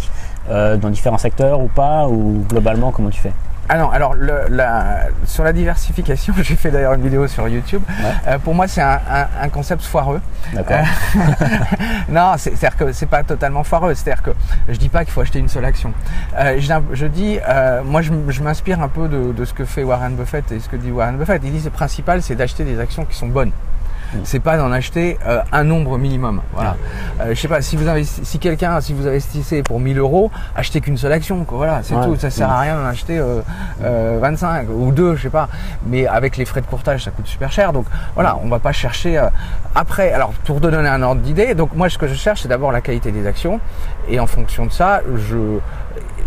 euh, 0.50 0.78
dans 0.78 0.90
différents 0.90 1.18
secteurs 1.18 1.60
ou 1.60 1.68
pas 1.68 2.08
Ou 2.08 2.46
globalement, 2.50 2.92
comment 2.92 3.10
tu 3.10 3.22
fais 3.22 3.32
Ah 3.70 3.78
non, 3.78 3.90
alors 3.90 4.14
le, 4.16 4.48
la, 4.50 5.08
sur 5.26 5.44
la 5.44 5.54
diversification, 5.54 6.34
j'ai 6.42 6.56
fait 6.56 6.72
d'ailleurs 6.72 6.94
une 6.94 7.02
vidéo 7.04 7.28
sur 7.28 7.48
YouTube. 7.48 7.82
Ouais. 7.88 8.06
Euh, 8.34 8.38
pour 8.40 8.54
moi, 8.56 8.68
c'est 8.68 8.82
un, 8.82 9.00
un- 9.10 9.28
un 9.44 9.50
concept 9.50 9.84
foireux. 9.84 10.20
D'accord. 10.54 10.80
non, 12.10 12.34
c'est- 12.38 12.56
c'est-à-dire 12.56 12.78
que 12.78 12.92
c'est 12.92 13.06
pas 13.06 13.24
totalement 13.24 13.64
foireux. 13.64 13.94
C'est-à-dire 13.94 14.24
que 14.24 14.32
je 14.70 14.78
dis 14.78 14.90
pas 14.90 15.04
qu'il 15.04 15.14
faut 15.14 15.22
acheter 15.22 15.40
une 15.40 15.50
seule 15.50 15.66
action. 15.66 15.94
Euh, 16.38 16.58
je, 16.60 16.74
je 16.94 17.06
dis, 17.06 17.40
euh, 17.48 17.82
moi, 17.84 18.02
je, 18.02 18.12
m'inspire 18.42 18.82
un 18.82 18.88
peu 18.88 19.08
de, 19.08 19.32
de 19.32 19.46
ce 19.46 19.54
que 19.54 19.66
fait 19.66 19.84
Warren 19.84 20.16
Buffett 20.16 20.52
et 20.52 20.60
ce 20.60 20.68
que 20.70 20.76
dit 20.76 20.92
Warren 20.92 21.18
Buffett. 21.18 21.42
Il 21.44 21.52
dit, 21.52 21.64
le 21.64 21.70
principal, 21.70 22.22
c'est 22.22 22.36
d'acheter 22.36 22.64
des 22.64 22.80
actions 22.80 23.06
qui 23.06 23.16
sont 23.16 23.28
bonnes. 23.28 23.52
C'est 24.24 24.40
pas 24.40 24.58
d'en 24.58 24.72
acheter 24.72 25.18
euh, 25.28 25.42
un 25.52 25.64
nombre 25.64 25.98
minimum. 25.98 26.42
Voilà. 26.54 26.76
Euh, 27.22 27.34
je 27.34 27.40
sais 27.40 27.48
pas 27.48 27.62
si 27.62 27.76
vous 27.76 27.86
investi- 27.88 28.24
si 28.24 28.40
quelqu'un, 28.40 28.80
si 28.82 28.94
vous 28.94 29.08
investissez 29.08 29.64
pour 29.64 29.80
1000 29.80 29.98
euros, 30.00 30.32
achetez 30.56 30.82
qu'une 30.82 30.98
seule 30.98 31.14
action. 31.14 31.44
Quoi. 31.46 31.58
Voilà, 31.58 31.80
c'est 31.84 31.96
Ouais. 31.96 32.06
tout. 32.06 32.16
Ça 32.18 32.30
sert 32.30 32.50
à 32.50 32.60
rien 32.60 32.76
d'en 32.76 32.86
acheter 32.86 33.18
euh, 33.20 33.42
euh, 33.84 34.20
25 34.22 34.68
ou 34.70 34.92
2 34.92 35.16
je 35.16 35.24
sais 35.24 35.30
pas. 35.30 35.48
Mais 35.88 36.08
avec 36.08 36.38
les 36.38 36.46
frais 36.46 36.62
de 36.62 36.66
courtage, 36.66 37.04
ça 37.04 37.12
coûte 37.12 37.28
super 37.28 37.52
cher. 37.52 37.74
Donc 37.74 37.86
voilà, 38.16 38.38
on 38.44 38.48
va 38.50 38.60
pas 38.60 38.72
chercher. 38.72 39.22
après, 39.76 40.12
alors 40.12 40.32
pour 40.46 40.60
te 40.60 40.68
donner 40.68 40.90
un 40.90 41.02
ordre 41.02 41.22
d'idée, 41.22 41.54
donc 41.56 41.74
moi 41.76 41.90
ce 41.90 41.98
que 41.98 42.08
je 42.08 42.14
cherche, 42.16 42.42
c'est 42.42 42.48
d'abord 42.50 42.72
la 42.72 42.82
qualité 42.82 43.12
des 43.12 43.26
actions, 43.26 43.60
et 44.10 44.20
en 44.20 44.28
fonction 44.28 44.66
de 44.66 44.72
ça, 44.72 45.02
je 45.30 45.38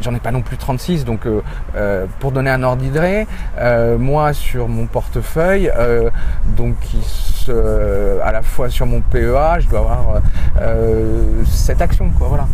J'en 0.00 0.14
ai 0.14 0.18
pas 0.20 0.30
non 0.32 0.42
plus 0.42 0.56
36, 0.56 1.04
donc 1.04 1.26
euh, 1.26 1.40
euh, 1.76 2.06
pour 2.20 2.32
donner 2.32 2.50
un 2.50 2.62
ordre 2.62 2.82
d'idée, 2.82 3.26
euh, 3.58 3.96
moi 3.98 4.32
sur 4.32 4.68
mon 4.68 4.86
portefeuille, 4.86 5.70
euh, 5.76 6.10
donc 6.56 6.78
qui 6.80 7.00
se- 7.02 8.20
à 8.22 8.32
la 8.32 8.42
fois 8.42 8.68
sur 8.70 8.86
mon 8.86 9.00
PEA, 9.00 9.60
je 9.60 9.68
dois 9.68 9.80
avoir 9.80 10.20
7 11.44 11.80
actions, 11.82 12.10
quoi, 12.18 12.28
voilà. 12.28 12.46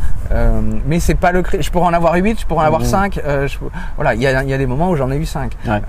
Mais 0.86 1.00
c'est 1.00 1.14
pas 1.14 1.32
le 1.32 1.42
je 1.58 1.70
pourrais 1.70 1.86
en 1.86 1.92
avoir 1.92 2.14
8, 2.14 2.40
je 2.40 2.46
pourrais 2.46 2.62
en 2.64 2.66
avoir 2.66 2.82
Mhm. 2.82 2.86
5, 2.86 3.20
voilà, 3.96 4.14
il 4.14 4.22
y 4.22 4.26
a, 4.26 4.42
il 4.42 4.48
y 4.48 4.54
a 4.54 4.58
des 4.58 4.66
moments 4.66 4.90
où 4.90 4.96
j'en 4.96 5.10
ai 5.10 5.16
eu 5.16 5.26
5. 5.26 5.52
Ouais. 5.66 5.80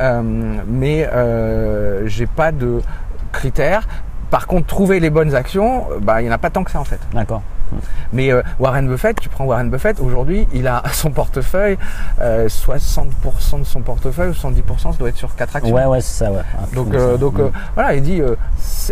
Mais 0.67 1.07
j'ai 2.05 2.25
pas 2.27 2.51
de 2.51 2.81
critères. 3.31 3.87
Par 4.29 4.47
contre, 4.47 4.65
trouver 4.67 4.99
les 5.01 5.09
bonnes 5.09 5.35
actions, 5.35 5.85
bah, 6.01 6.21
il 6.21 6.25
n'y 6.25 6.29
en 6.29 6.33
a 6.33 6.37
pas 6.37 6.49
tant 6.49 6.63
que 6.63 6.71
ça 6.71 6.79
en 6.79 6.85
fait. 6.85 6.99
D'accord. 7.13 7.41
Mais 8.13 8.31
euh, 8.31 8.41
Warren 8.59 8.87
Buffett, 8.87 9.19
tu 9.19 9.29
prends 9.29 9.45
Warren 9.45 9.69
Buffett, 9.69 9.99
aujourd'hui, 9.99 10.47
il 10.53 10.67
a 10.67 10.83
son 10.93 11.11
portefeuille, 11.11 11.77
euh, 12.21 12.47
60% 12.47 13.59
de 13.59 13.63
son 13.65 13.81
portefeuille, 13.81 14.29
ou 14.29 14.33
70% 14.33 14.91
ça 14.93 14.97
doit 14.99 15.09
être 15.09 15.17
sur 15.17 15.35
4 15.35 15.55
actions. 15.57 15.73
Ouais, 15.75 15.85
ouais, 15.85 16.01
c'est 16.01 16.25
ça, 16.25 16.31
ouais. 16.31 16.41
Donc, 16.73 16.93
euh, 16.93 17.17
donc 17.17 17.35
Mm. 17.37 17.41
euh, 17.41 17.49
voilà, 17.75 17.93
il 17.95 18.01
dit. 18.01 18.21
euh, 18.21 18.35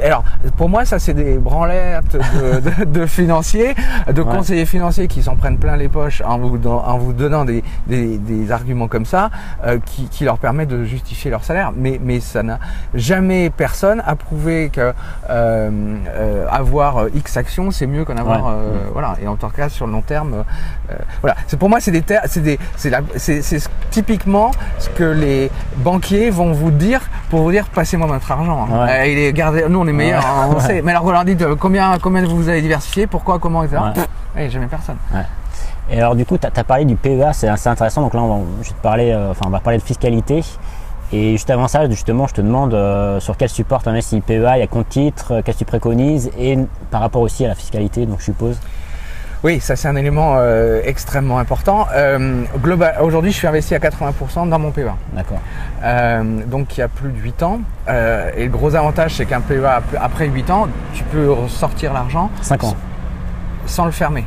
alors, 0.04 0.24
pour 0.58 0.70
moi, 0.70 0.86
ça, 0.86 1.00
c'est 1.00 1.14
des 1.14 1.38
branlettes 1.38 2.16
de, 2.16 2.60
de- 2.86 2.86
de 2.86 3.06
financiers, 3.06 3.76
de 4.12 4.22
Ouais. 4.22 4.36
conseillers 4.36 4.66
financiers 4.66 5.08
qui 5.08 5.24
s'en 5.24 5.36
prennent 5.36 5.58
plein 5.58 5.76
les 5.78 5.90
poches 5.90 6.22
en 6.26 6.38
vous, 6.38 6.58
don- 6.58 6.80
en 6.86 6.98
vous 6.98 7.14
donnant 7.14 7.46
des, 7.46 7.64
des- 7.88 8.18
des 8.18 8.52
arguments 8.52 8.88
comme 8.88 9.06
ça, 9.06 9.30
euh, 9.66 9.80
qui, 9.86 10.08
qui 10.08 10.24
leur 10.24 10.38
permettent 10.38 10.70
de 10.70 10.84
justifier 10.86 11.32
leur 11.32 11.44
salaire. 11.44 11.72
Mais, 11.76 12.00
mais 12.02 12.20
ça 12.20 12.44
n'a 12.44 12.60
jamais 12.94 13.50
personne 13.50 14.02
a 14.06 14.16
prouvé 14.16 14.70
que 14.72 14.94
euh, 15.30 15.70
euh, 16.10 16.46
avoir 16.50 16.98
euh, 16.98 17.10
X 17.16 17.38
actions, 17.38 17.72
c'est 17.72 17.88
mieux 17.88 18.06
qu'en 18.06 18.18
avoir. 18.18 18.46
Ouais. 18.46 18.54
Euh, 18.70 18.90
Voilà. 18.94 19.16
Et 19.22 19.28
en 19.28 19.36
tout 19.36 19.48
cas, 19.50 19.70
sur 19.70 19.86
le 19.88 19.94
long 19.94 20.02
terme, 20.02 20.44
euh, 20.92 20.96
voilà. 21.22 21.36
C'est 21.48 21.58
pour 21.58 21.70
moi, 21.70 21.80
c'est 21.80 21.92
des, 21.92 22.02
des, 22.02 22.60
c'est 23.18 23.70
typiquement 23.92 24.52
ce 24.78 24.90
que 24.90 25.04
les 25.04 25.52
banquiers 25.78 26.30
vont 26.30 26.52
vous 26.54 26.72
dire 26.72 27.02
pour 27.30 27.42
vous 27.42 27.52
dire, 27.52 27.66
passez-moi 27.68 28.08
votre 28.08 28.32
argent. 28.32 28.68
hein. 28.72 28.86
Ouais. 28.86 28.92
Euh, 29.02 29.06
il 29.08 29.18
est 29.20 29.34
gardé, 29.34 29.66
nous 29.70 29.80
on 29.80 29.88
est 29.88 29.94
meilleurs, 29.94 30.24
Ouais. 30.24 30.30
hein, 30.30 30.50
on 30.56 30.60
sait. 30.60 30.82
Mais 30.82 30.92
alors 30.92 31.04
vous 31.04 31.12
leur 31.12 31.26
dites 31.26 31.42
euh, 31.42 31.56
combien, 31.56 31.98
combien 32.00 32.26
vous 32.26 32.50
avez 32.50 32.62
diversifié, 32.62 33.08
pourquoi, 33.08 33.40
comment, 33.40 33.64
etc. 33.64 33.82
Pff, 33.94 34.08
eh, 34.38 34.50
jamais 34.50 34.68
personne. 34.68 34.98
Et 35.92 35.98
alors 35.98 36.16
du 36.16 36.26
coup, 36.26 36.38
tu 36.38 36.46
as, 36.46 36.64
parlé 36.64 36.86
du 36.86 36.96
PEA, 36.96 37.34
c'est 37.34 37.48
assez 37.48 37.68
intéressant. 37.68 38.02
Donc 38.02 38.14
là, 38.14 38.22
on 38.22 38.38
va, 38.40 38.46
je 38.62 38.70
vais 38.70 38.76
te 38.76 38.82
parler, 38.82 39.12
euh, 39.12 39.32
enfin, 39.32 39.46
on 39.48 39.50
va 39.50 39.60
parler 39.60 39.80
de 39.80 39.84
fiscalité. 39.84 40.44
Et 41.12 41.32
juste 41.32 41.50
avant 41.50 41.68
ça, 41.68 41.90
justement, 41.90 42.28
je 42.28 42.36
te 42.36 42.42
demande 42.42 42.74
euh, 42.74 43.20
sur 43.20 43.36
quel 43.36 43.50
support 43.50 43.82
tu 43.82 43.90
investis 43.90 44.22
PEA, 44.26 44.58
il 44.58 44.60
y 44.60 44.62
a 44.62 44.68
compte 44.68 44.90
titre, 44.90 45.34
euh, 45.36 45.42
qu'est-ce 45.44 45.58
que 45.58 45.64
tu 45.64 45.66
préconises, 45.66 46.30
et 46.38 46.58
par 46.92 47.02
rapport 47.02 47.22
aussi 47.22 47.44
à 47.46 47.48
la 47.48 47.56
fiscalité, 47.56 48.06
donc 48.06 48.20
je 48.20 48.26
suppose. 48.26 48.60
Oui, 49.42 49.60
ça 49.62 49.76
c'est 49.78 49.88
un 49.88 49.96
élément 49.96 50.36
euh, 50.38 50.82
extrêmement 50.84 51.40
important. 51.40 51.88
Global, 52.62 52.98
aujourd'hui, 53.02 53.32
je 53.32 53.38
suis 53.38 53.48
investi 53.48 53.74
à 53.74 53.80
80% 53.80 54.50
dans 54.50 54.60
mon 54.60 54.70
PEA. 54.72 54.92
D'accord. 55.14 55.40
Donc 56.48 56.76
il 56.78 56.82
y 56.82 56.84
a 56.84 56.90
plus 56.90 57.10
de 57.10 57.18
8 57.18 57.44
ans. 57.44 57.62
Et 57.88 58.44
le 58.44 58.50
gros 58.50 58.76
avantage, 58.76 59.14
c'est 59.16 59.26
qu'un 59.26 59.40
PEA 59.40 59.66
ap- 59.66 59.96
après 60.00 60.28
8 60.28 60.50
ans, 60.52 60.68
tu 60.94 61.04
peux 61.06 61.32
ressortir 61.32 61.94
l'argent 61.94 62.30
5 62.42 62.66
ans. 62.66 62.76
sans 63.66 63.86
le 63.86 63.92
fermer. 63.92 64.26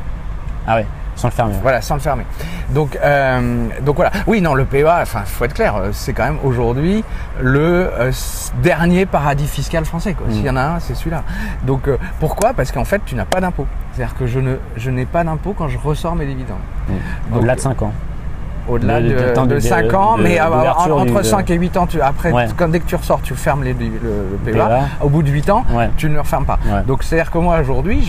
Ah 0.65 0.77
ouais, 0.77 0.87
sans 1.15 1.27
le 1.27 1.33
fermer. 1.33 1.55
Voilà, 1.61 1.81
sans 1.81 1.95
le 1.95 1.99
fermer. 2.01 2.25
Donc, 2.69 2.97
euh, 3.01 3.67
donc 3.81 3.95
voilà. 3.95 4.11
Oui, 4.27 4.41
non, 4.41 4.53
le 4.53 4.65
PEA, 4.65 5.01
enfin, 5.01 5.21
faut 5.25 5.45
être 5.45 5.53
clair, 5.53 5.75
euh, 5.75 5.89
c'est 5.91 6.13
quand 6.13 6.23
même 6.23 6.39
aujourd'hui 6.43 7.03
le 7.41 7.89
euh, 7.99 8.11
dernier 8.61 9.05
paradis 9.05 9.47
fiscal 9.47 9.85
français. 9.85 10.13
quoi. 10.13 10.27
Mm. 10.27 10.31
S'il 10.31 10.45
y 10.45 10.49
en 10.49 10.55
a 10.55 10.61
un, 10.61 10.79
c'est 10.79 10.95
celui-là. 10.95 11.23
Donc 11.63 11.87
euh, 11.87 11.97
pourquoi? 12.19 12.53
Parce 12.53 12.71
qu'en 12.71 12.85
fait, 12.85 13.01
tu 13.05 13.15
n'as 13.15 13.25
pas 13.25 13.41
d'impôt. 13.41 13.67
C'est-à-dire 13.93 14.15
que 14.15 14.25
je 14.25 14.39
ne, 14.39 14.55
je 14.75 14.89
n'ai 14.89 15.05
pas 15.05 15.23
d'impôt 15.23 15.53
quand 15.57 15.67
je 15.67 15.77
ressors 15.77 16.15
mes 16.15 16.25
dividendes. 16.25 16.57
Donc, 17.29 17.39
Au-delà 17.39 17.55
de 17.55 17.59
5 17.59 17.81
ans. 17.83 17.93
Au-delà 18.67 19.01
de- 19.01 19.09
de, 19.09 19.13
de 19.13 19.29
temps 19.33 19.45
de- 19.45 19.59
5 19.59 19.93
ans, 19.93 20.15
mais 20.17 20.39
euh, 20.39 20.45
entre 20.71 21.21
du- 21.21 21.27
5 21.27 21.49
et 21.51 21.55
8 21.55 21.77
ans, 21.77 21.85
tu, 21.87 22.01
après, 22.01 22.31
Ouais. 22.31 22.45
quand, 22.57 22.69
dès 22.69 22.79
que 22.79 22.85
tu 22.87 22.95
ressors, 22.95 23.21
tu 23.21 23.35
fermes 23.35 23.63
les, 23.63 23.73
le, 23.73 23.79
le 23.83 24.37
PEA. 24.45 24.51
PEA. 24.53 24.81
Au 25.01 25.09
bout 25.09 25.21
de 25.23 25.29
8 25.29 25.49
ans, 25.49 25.63
Ouais. 25.73 25.89
tu 25.97 26.07
ne 26.09 26.13
le 26.15 26.21
refermes 26.21 26.45
pas. 26.45 26.59
Ouais. 26.65 26.81
Donc 26.87 27.03
c'est-à-dire 27.03 27.29
que 27.31 27.37
moi 27.37 27.59
aujourd'hui, 27.59 28.01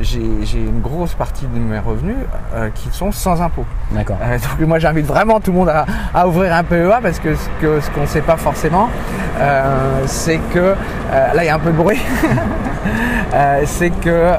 j'ai 0.00 0.58
une 0.58 0.80
grosse 0.80 1.14
partie 1.14 1.46
de 1.46 1.58
mes 1.58 1.78
revenus 1.78 2.16
euh, 2.54 2.68
qui 2.74 2.88
sont 2.92 3.12
sans 3.12 3.40
impôt. 3.40 3.64
D'accord. 3.92 4.16
Euh, 4.22 4.38
donc 4.58 4.68
moi 4.68 4.78
j'invite 4.78 5.06
vraiment 5.06 5.40
tout 5.40 5.52
le 5.52 5.58
monde 5.58 5.68
à, 5.70 5.86
à 6.14 6.26
ouvrir 6.28 6.54
un 6.54 6.64
PEA 6.64 6.98
parce 7.02 7.18
que 7.18 7.34
ce 7.34 7.48
que- 7.60 7.80
ce 7.80 7.90
qu'on 7.90 8.02
ne 8.02 8.06
sait 8.06 8.20
pas 8.22 8.36
forcément, 8.36 8.88
euh, 9.40 10.02
c'est 10.06 10.38
que 10.52 10.74
là 11.34 11.42
il 11.42 11.46
y 11.46 11.48
a 11.48 11.54
un 11.54 11.58
peu 11.58 11.70
de 11.72 11.76
bruit, 11.76 12.00
c'est 13.64 13.90
que 13.90 14.32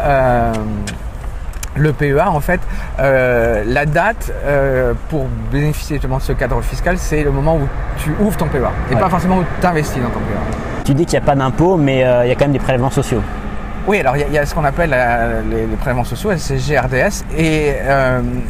le 1.76 1.92
PEA 1.94 2.28
en 2.28 2.40
fait, 2.40 2.60
euh, 3.00 3.64
la 3.68 3.86
date 3.86 4.32
euh, 4.46 4.94
pour 5.10 5.26
bénéficier 5.52 5.98
justement 5.98 6.18
de 6.18 6.22
ce 6.22 6.32
cadre 6.34 6.62
fiscal, 6.62 6.98
c'est 6.98 7.24
le 7.24 7.32
moment 7.32 7.56
où 7.58 7.68
tu 7.98 8.12
ouvres 8.22 8.38
ton 8.38 8.48
PEA 8.48 8.60
et 8.92 8.96
Ouais. 8.96 9.00
pas 9.02 9.10
forcément 9.10 9.38
où 9.40 9.44
tu 9.60 9.68
investis 9.68 10.02
dans 10.02 10.10
ton 10.10 10.20
PEA. 10.20 10.84
Tu 10.86 10.94
dis 10.94 11.06
qu'il 11.06 11.18
n'y 11.20 11.24
a 11.24 11.28
pas 11.28 11.36
d'impôt, 11.36 11.78
mais 11.78 12.04
euh, 12.06 12.26
il 12.26 12.30
y 12.30 12.32
a 12.32 12.36
quand 12.36 12.46
même 12.46 12.52
des 12.54 12.60
prélèvements 12.60 12.92
sociaux. 12.92 13.22
Oui, 13.88 14.00
alors 14.00 14.16
il 14.18 14.22
y 14.22 14.24
a- 14.24 14.28
il 14.28 14.34
y, 14.34 14.38
a 14.38 14.46
ce 14.46 14.56
qu'on 14.56 14.64
appelle 14.64 14.90
la- 14.90 15.42
les, 15.42 15.68
les 15.68 15.76
prélèvements 15.76 16.04
sociaux, 16.04 16.32
c'est 16.38 16.58
GRDS. 16.58 17.24
Et 17.38 17.74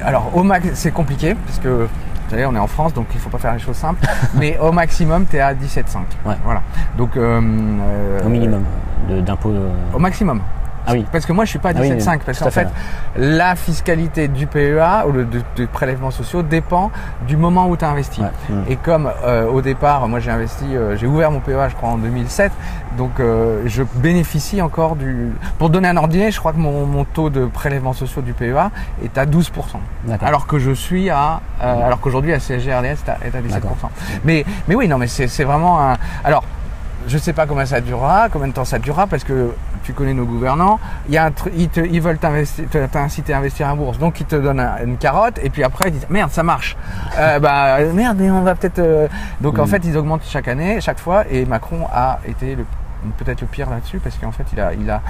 alors 0.03 0.31
au 0.33 0.43
max, 0.43 0.67
c'est 0.75 0.91
compliqué 0.91 1.35
parce 1.45 1.59
que 1.59 1.67
vous 1.67 2.31
savez, 2.31 2.45
on 2.45 2.55
est 2.55 2.59
en 2.59 2.67
France, 2.67 2.93
donc 2.93 3.07
il 3.13 3.19
faut 3.19 3.29
pas 3.29 3.37
faire 3.37 3.53
les 3.53 3.59
choses 3.59 3.75
simples. 3.75 3.99
mais 4.35 4.57
au 4.59 4.71
maximum, 4.71 5.25
tu 5.29 5.35
es 5.37 5.41
à 5.41 5.53
17,5. 5.53 5.99
Ouais. 6.25 6.35
Voilà. 6.45 6.61
Donc 6.97 7.17
Au 7.17 8.29
minimum 8.29 8.63
de- 9.09 9.19
d'impôt. 9.21 9.49
euh, 9.49 9.69
Au 9.93 9.99
maximum. 9.99 10.39
Ah 10.87 10.93
oui. 10.93 11.05
Parce 11.11 11.25
que 11.25 11.33
moi, 11.33 11.45
je 11.45 11.49
suis 11.49 11.59
pas 11.59 11.69
à 11.69 11.73
Ah 11.75 11.81
oui, 11.81 11.89
17,5 11.91 12.19
parce 12.25 12.39
qu'en 12.39 12.51
fait. 12.51 12.67
fait, 12.67 12.69
la 13.17 13.55
fiscalité 13.55 14.27
du 14.27 14.47
PEA 14.47 15.05
ou 15.07 15.11
le, 15.11 15.25
de, 15.25 15.41
de 15.55 15.65
prélèvements 15.65 16.11
sociaux 16.11 16.41
dépend 16.43 16.91
du 17.27 17.37
moment 17.37 17.67
où 17.67 17.77
tu 17.77 17.85
as 17.85 17.89
investi. 17.89 18.21
Ouais. 18.21 18.27
Mm. 18.49 18.63
Et 18.69 18.75
comme 18.75 19.11
euh, 19.23 19.47
au 19.47 19.61
départ, 19.61 20.07
moi 20.07 20.19
j'ai 20.19 20.31
investi, 20.31 20.65
euh, 20.75 20.95
j'ai 20.97 21.07
ouvert 21.07 21.31
mon 21.31 21.39
PEA, 21.39 21.69
je 21.69 21.75
crois 21.75 21.89
en 21.89 21.97
2007, 21.97 22.51
donc 22.97 23.19
euh, 23.19 23.63
je 23.65 23.83
bénéficie 23.95 24.61
encore 24.61 24.95
du. 24.95 25.31
Pour 25.57 25.69
donner 25.69 25.87
un 25.87 25.97
ordinaire, 25.97 26.31
je 26.31 26.39
crois 26.39 26.53
que 26.53 26.57
mon, 26.57 26.85
mon 26.85 27.03
taux 27.03 27.29
de 27.29 27.45
prélèvements 27.45 27.93
sociaux 27.93 28.21
du 28.21 28.33
PEA 28.33 28.69
est 29.03 29.17
à 29.17 29.25
12%. 29.25 29.49
D'accord. 30.05 30.27
Alors 30.27 30.47
que 30.47 30.59
je 30.59 30.71
suis 30.71 31.09
à, 31.09 31.41
euh, 31.61 31.85
alors 31.85 31.99
qu'aujourd'hui 31.99 32.31
la 32.31 32.39
CSG-RDS 32.39 32.85
est 32.85 33.09
à, 33.09 33.17
est 33.25 33.35
à 33.35 33.41
17%. 33.41 33.49
D'accord. 33.53 33.77
Mais, 34.23 34.45
mais 34.67 34.75
oui, 34.75 34.87
non, 34.87 34.97
mais 34.97 35.07
c'est 35.07 35.27
c'est 35.27 35.43
vraiment 35.43 35.79
un. 35.81 35.97
Alors, 36.23 36.43
je 37.07 37.17
sais 37.17 37.33
pas 37.33 37.45
combien 37.45 37.65
ça 37.65 37.81
durera, 37.81 38.29
combien 38.29 38.47
de 38.47 38.53
temps 38.53 38.65
ça 38.65 38.79
durera, 38.79 39.07
parce 39.07 39.23
que 39.23 39.51
tu 39.85 39.93
connais 39.93 40.13
nos 40.13 40.25
gouvernants. 40.25 40.79
Il 41.07 41.13
y 41.13 41.17
a 41.17 41.25
un 41.27 41.31
ils, 41.55 41.69
te- 41.69 41.79
ils 41.79 42.01
veulent 42.01 42.17
t'inciter 42.17 43.33
à 43.33 43.37
investir 43.37 43.67
en 43.67 43.75
bourse, 43.75 43.97
donc 43.99 44.19
ils 44.19 44.25
te 44.25 44.35
donnent 44.35 44.59
un- 44.59 44.83
une 44.83 44.97
carotte, 44.97 45.39
et 45.43 45.49
puis 45.49 45.63
après 45.63 45.89
ils 45.89 45.93
disent 45.93 46.07
merde, 46.09 46.31
ça 46.31 46.43
marche. 46.43 46.75
Euh, 47.19 47.39
bah 47.45 47.77
merde, 47.93 48.17
mais 48.19 48.29
on 48.31 48.41
va 48.41 48.55
peut-être. 48.55 48.79
euh, 48.79 49.07
Donc 49.41 49.59
en 49.59 49.65
Mm. 49.65 49.67
fait, 49.67 49.81
ils 49.85 49.95
augmentent 49.97 50.23
chaque 50.25 50.47
année, 50.47 50.81
chaque 50.81 50.99
fois, 50.99 51.23
et 51.29 51.45
Macron 51.45 51.87
a 51.93 52.19
été 52.27 52.55
le 52.55 52.65
peut-être 53.17 53.41
le 53.41 53.47
pire 53.47 53.69
là-dessus 53.69 53.99
parce 53.99 54.15
qu'en 54.17 54.31
fait 54.31 54.45
il 54.53 54.59
a, 54.59 54.73
il, 54.73 54.89
a, 54.89 55.01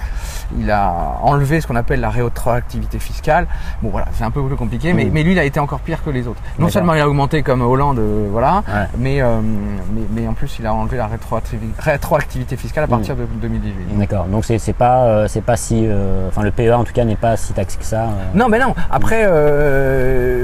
il 0.60 0.70
a 0.72 1.18
enlevé 1.22 1.62
ce 1.62 1.68
qu'on 1.68 1.76
appelle 1.76 2.00
la 2.00 2.10
rétroactivité 2.10 3.00
fiscale. 3.00 3.48
Bon 3.82 3.90
voilà, 3.90 4.08
c'est 4.14 4.24
un 4.24 4.32
peu 4.32 4.42
plus 4.44 4.56
compliqué, 4.56 4.94
mais, 4.94 5.06
Mm. 5.06 5.10
mais 5.14 5.24
lui 5.24 5.32
il 5.34 5.40
a 5.40 5.44
été 5.44 5.60
encore 5.60 5.80
pire 5.80 6.04
que 6.04 6.10
les 6.10 6.28
autres. 6.28 6.42
Non 6.60 6.70
seulement 6.70 6.94
il 6.94 7.02
a 7.02 7.08
augmenté 7.08 7.44
comme 7.44 7.62
Hollande, 7.62 8.00
euh, 8.00 8.28
voilà, 8.32 8.64
Ouais. 8.68 8.88
mais, 8.98 9.22
euh, 9.22 9.40
mais, 9.94 10.02
mais 10.22 10.28
en 10.28 10.34
plus 10.34 10.58
il 10.60 10.66
a 10.68 10.74
enlevé 10.74 10.98
la 10.98 11.08
rétroactivité, 11.80 12.58
fiscale 12.58 12.84
à 12.86 12.88
partir 12.88 13.16
de 13.16 13.26
2018. 13.26 13.98
D'accord. 13.98 14.26
Donc 14.26 14.46
c'est 14.46 14.74
pas 14.74 15.04
euh, 15.04 15.28
c'est 15.28 15.42
pas 15.42 15.58
si 15.58 15.86
euh, 15.88 16.28
enfin 16.30 16.42
le 16.44 16.52
PEA 16.52 16.72
en 16.78 16.84
tout 16.84 16.94
cas 16.94 17.04
n'est 17.06 17.16
pas 17.16 17.38
si 17.38 17.54
taxé 17.54 17.78
que 17.78 17.86
ça. 17.86 18.08
Non, 18.34 18.48
mais 18.50 18.60
non. 18.60 18.74
Après, 18.92 19.26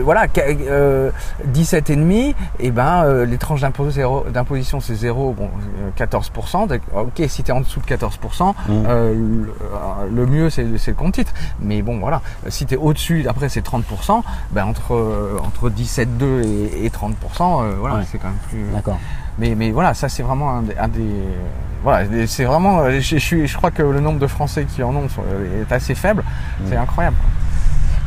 voilà, 0.04 0.28
qu- 0.28 0.42
euh, 0.70 1.12
17 1.46 1.90
et 1.90 2.36
et 2.60 2.72
ben 2.72 3.24
les 3.26 3.38
tranches 3.38 3.62
d'imposition 3.62 4.80
c'est 4.80 4.96
0, 4.96 5.34
bon, 5.34 5.50
euh, 5.84 5.90
14%. 5.96 6.68
Donc, 6.68 6.82
Ok, 6.94 7.22
si 7.28 7.41
tu 7.44 7.52
es 7.52 7.54
en 7.54 7.62
dessous 7.62 7.80
de 7.80 7.86
14%, 7.86 8.54
Mm. 8.68 8.72
euh, 8.88 9.14
le, 9.14 10.10
le 10.16 10.26
mieux 10.26 10.50
c'est 10.50 10.64
le 10.66 10.94
compte 10.94 11.14
titre. 11.14 11.34
Mais 11.60 11.82
bon, 11.82 12.00
voilà, 12.00 12.22
si 12.50 12.66
tu 12.66 12.74
es 12.74 12.78
au-dessus, 12.78 13.26
après 13.28 13.50
c'est 13.50 13.62
30%, 13.66 14.24
ben 14.52 14.66
entre 14.66 14.94
euh, 14.94 15.38
entre 15.44 15.70
17,2 15.70 16.44
et, 16.44 16.86
et 16.86 16.90
30%, 16.90 17.14
euh, 17.64 17.76
voilà, 17.80 17.96
Ouais. 17.96 18.02
c'est 18.12 18.18
quand 18.18 18.28
même 18.30 18.38
plus. 18.50 18.64
D'accord. 18.74 18.98
Mais, 19.40 19.56
mais 19.56 19.72
voilà, 19.72 19.94
ça 19.94 20.10
c'est 20.10 20.24
vraiment 20.24 20.52
un 20.52 20.62
des, 20.64 20.76
un 20.78 20.88
des- 20.88 21.02
voilà, 21.84 22.06
c'est 22.28 22.44
vraiment. 22.46 22.90
Je, 22.92 23.00
je, 23.00 23.18
suis- 23.18 23.48
je 23.48 23.58
crois 23.58 23.72
que 23.72 23.82
le 23.82 24.00
nombre 24.00 24.20
de 24.20 24.28
Français 24.28 24.66
qui 24.66 24.84
en 24.84 24.94
ont 24.96 25.08
est 25.68 25.72
assez 25.72 25.96
faible. 25.96 26.24
C'est 26.68 26.76
incroyable. 26.76 27.16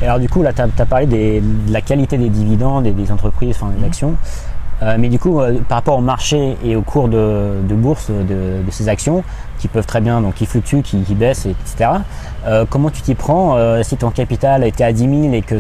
Et 0.03 0.05
alors 0.07 0.19
du 0.19 0.29
coup 0.29 0.43
là 0.43 0.53
tu 0.53 0.61
as, 0.61 0.87
parlé 0.87 1.07
des- 1.07 1.41
de 1.41 1.73
la 1.73 1.81
qualité 1.81 2.19
des 2.19 2.29
dividendes 2.29 2.87
et 2.87 2.91
des 2.93 3.11
entreprises, 3.11 3.57
enfin 3.61 3.73
des 3.73 3.79
Mhm. 3.81 3.85
actions. 3.85 4.15
Euh, 4.83 4.97
mais 4.99 5.09
du 5.09 5.19
coup, 5.19 5.41
euh, 5.41 5.59
par 5.69 5.79
rapport 5.79 5.99
au 5.99 6.03
marché 6.03 6.57
et 6.65 6.75
au 6.77 6.83
cours 6.83 7.09
de, 7.09 7.61
de 7.63 7.75
bourse 7.75 8.11
de, 8.11 8.63
de 8.65 8.71
ces 8.71 8.89
actions, 8.89 9.23
qui 9.59 9.69
peuvent 9.69 9.87
très 9.87 10.01
bien, 10.01 10.21
donc 10.21 10.35
qui 10.35 10.47
fluctuent, 10.47 10.83
qui, 10.83 11.01
qui 11.03 11.15
baissent, 11.15 11.47
etc. 11.47 11.91
euh, 12.47 12.65
comment 12.69 12.91
tu 12.91 13.01
t'y 13.03 13.15
prends 13.15 13.57
euh, 13.57 13.83
si 13.83 13.97
ton 13.97 14.11
capital 14.11 14.65
était 14.65 14.85
à 14.85 14.93
10 14.93 15.23
000 15.23 15.33
et 15.35 15.43
que, 15.43 15.55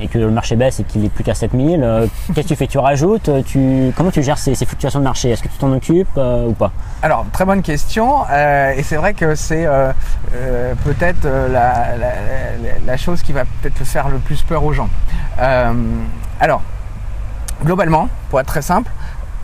et 0.00 0.06
que 0.08 0.18
le 0.18 0.30
marché 0.30 0.54
baisse 0.56 0.80
et 0.80 0.84
qu'il 0.84 1.04
est 1.04 1.08
plus 1.08 1.24
qu'à 1.24 1.34
7 1.34 1.50
000 1.52 1.82
euh, 1.82 2.06
Qu'est-ce 2.34 2.42
que 2.46 2.48
tu 2.54 2.56
fais? 2.56 2.66
Tu 2.68 2.78
rajoutes 2.78 3.28
tu, 3.44 3.92
Comment 3.96 4.10
tu 4.12 4.22
gères 4.22 4.38
ces, 4.38 4.54
ces 4.54 4.64
fluctuations 4.64 5.00
de 5.00 5.04
marché? 5.04 5.30
Est-ce 5.30 5.42
que 5.42 5.48
tu 5.48 5.58
t'en 5.58 5.72
occupes 5.72 6.06
euh, 6.16 6.46
ou 6.46 6.52
pas? 6.52 6.70
Alors, 7.02 7.26
très 7.32 7.44
bonne 7.44 7.60
question. 7.60 8.20
euh, 8.30 8.72
et 8.76 8.82
c'est 8.84 8.96
vrai 8.96 9.12
que 9.14 9.34
c'est 9.34 9.66
euh, 9.66 9.92
euh, 10.34 10.74
peut-être 10.84 11.24
euh, 11.26 11.48
la, 11.48 11.96
la- 11.98 12.06
la- 12.62 12.78
la 12.86 12.96
chose 12.96 13.20
qui 13.20 13.32
va 13.32 13.44
peut-être 13.44 13.84
faire 13.84 14.08
le 14.08 14.18
plus 14.18 14.40
peur 14.42 14.64
aux 14.64 14.72
gens. 14.72 14.88
Euh, 15.40 15.72
alors, 16.40 16.62
globalement, 17.64 18.08
pour 18.30 18.40
être 18.40 18.46
très 18.46 18.62
simple, 18.62 18.90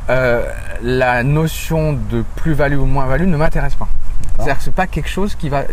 euh, 0.09 0.45
la 0.83 1.23
notion 1.23 1.93
de 1.93 2.25
plus-value 2.37 2.79
ou 2.79 2.87
moins-value 2.87 3.27
ne 3.27 3.37
m'intéresse 3.37 3.75
pas. 3.75 3.89
C'est-à-dire 4.35 4.59
que 4.59 4.65
c'est 4.65 4.75
pas 4.75 4.87
quelque 4.87 5.09
chose 5.09 5.35
qui 5.35 5.49
va, 5.49 5.65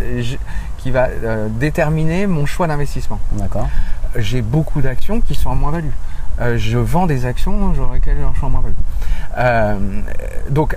qui 0.78 0.92
va 0.92 1.08
euh, 1.08 1.48
déterminer 1.50 2.28
mon 2.28 2.46
choix 2.46 2.68
d'investissement. 2.68 3.20
D'accord. 3.34 3.68
J'ai 4.16 4.42
beaucoup 4.42 4.82
d'actions 4.82 5.22
qui 5.22 5.36
sont 5.36 5.50
en 5.50 5.56
moins-value. 5.56 5.92
Euh, 6.40 6.58
je 6.58 6.78
vends 6.78 7.08
des 7.08 7.26
actions 7.26 7.74
sur 7.74 7.92
lesquelles 7.94 8.18
je 8.18 8.38
suis 8.38 8.46
en 8.46 8.50
moins-value. 8.50 10.04
Donc, 10.50 10.76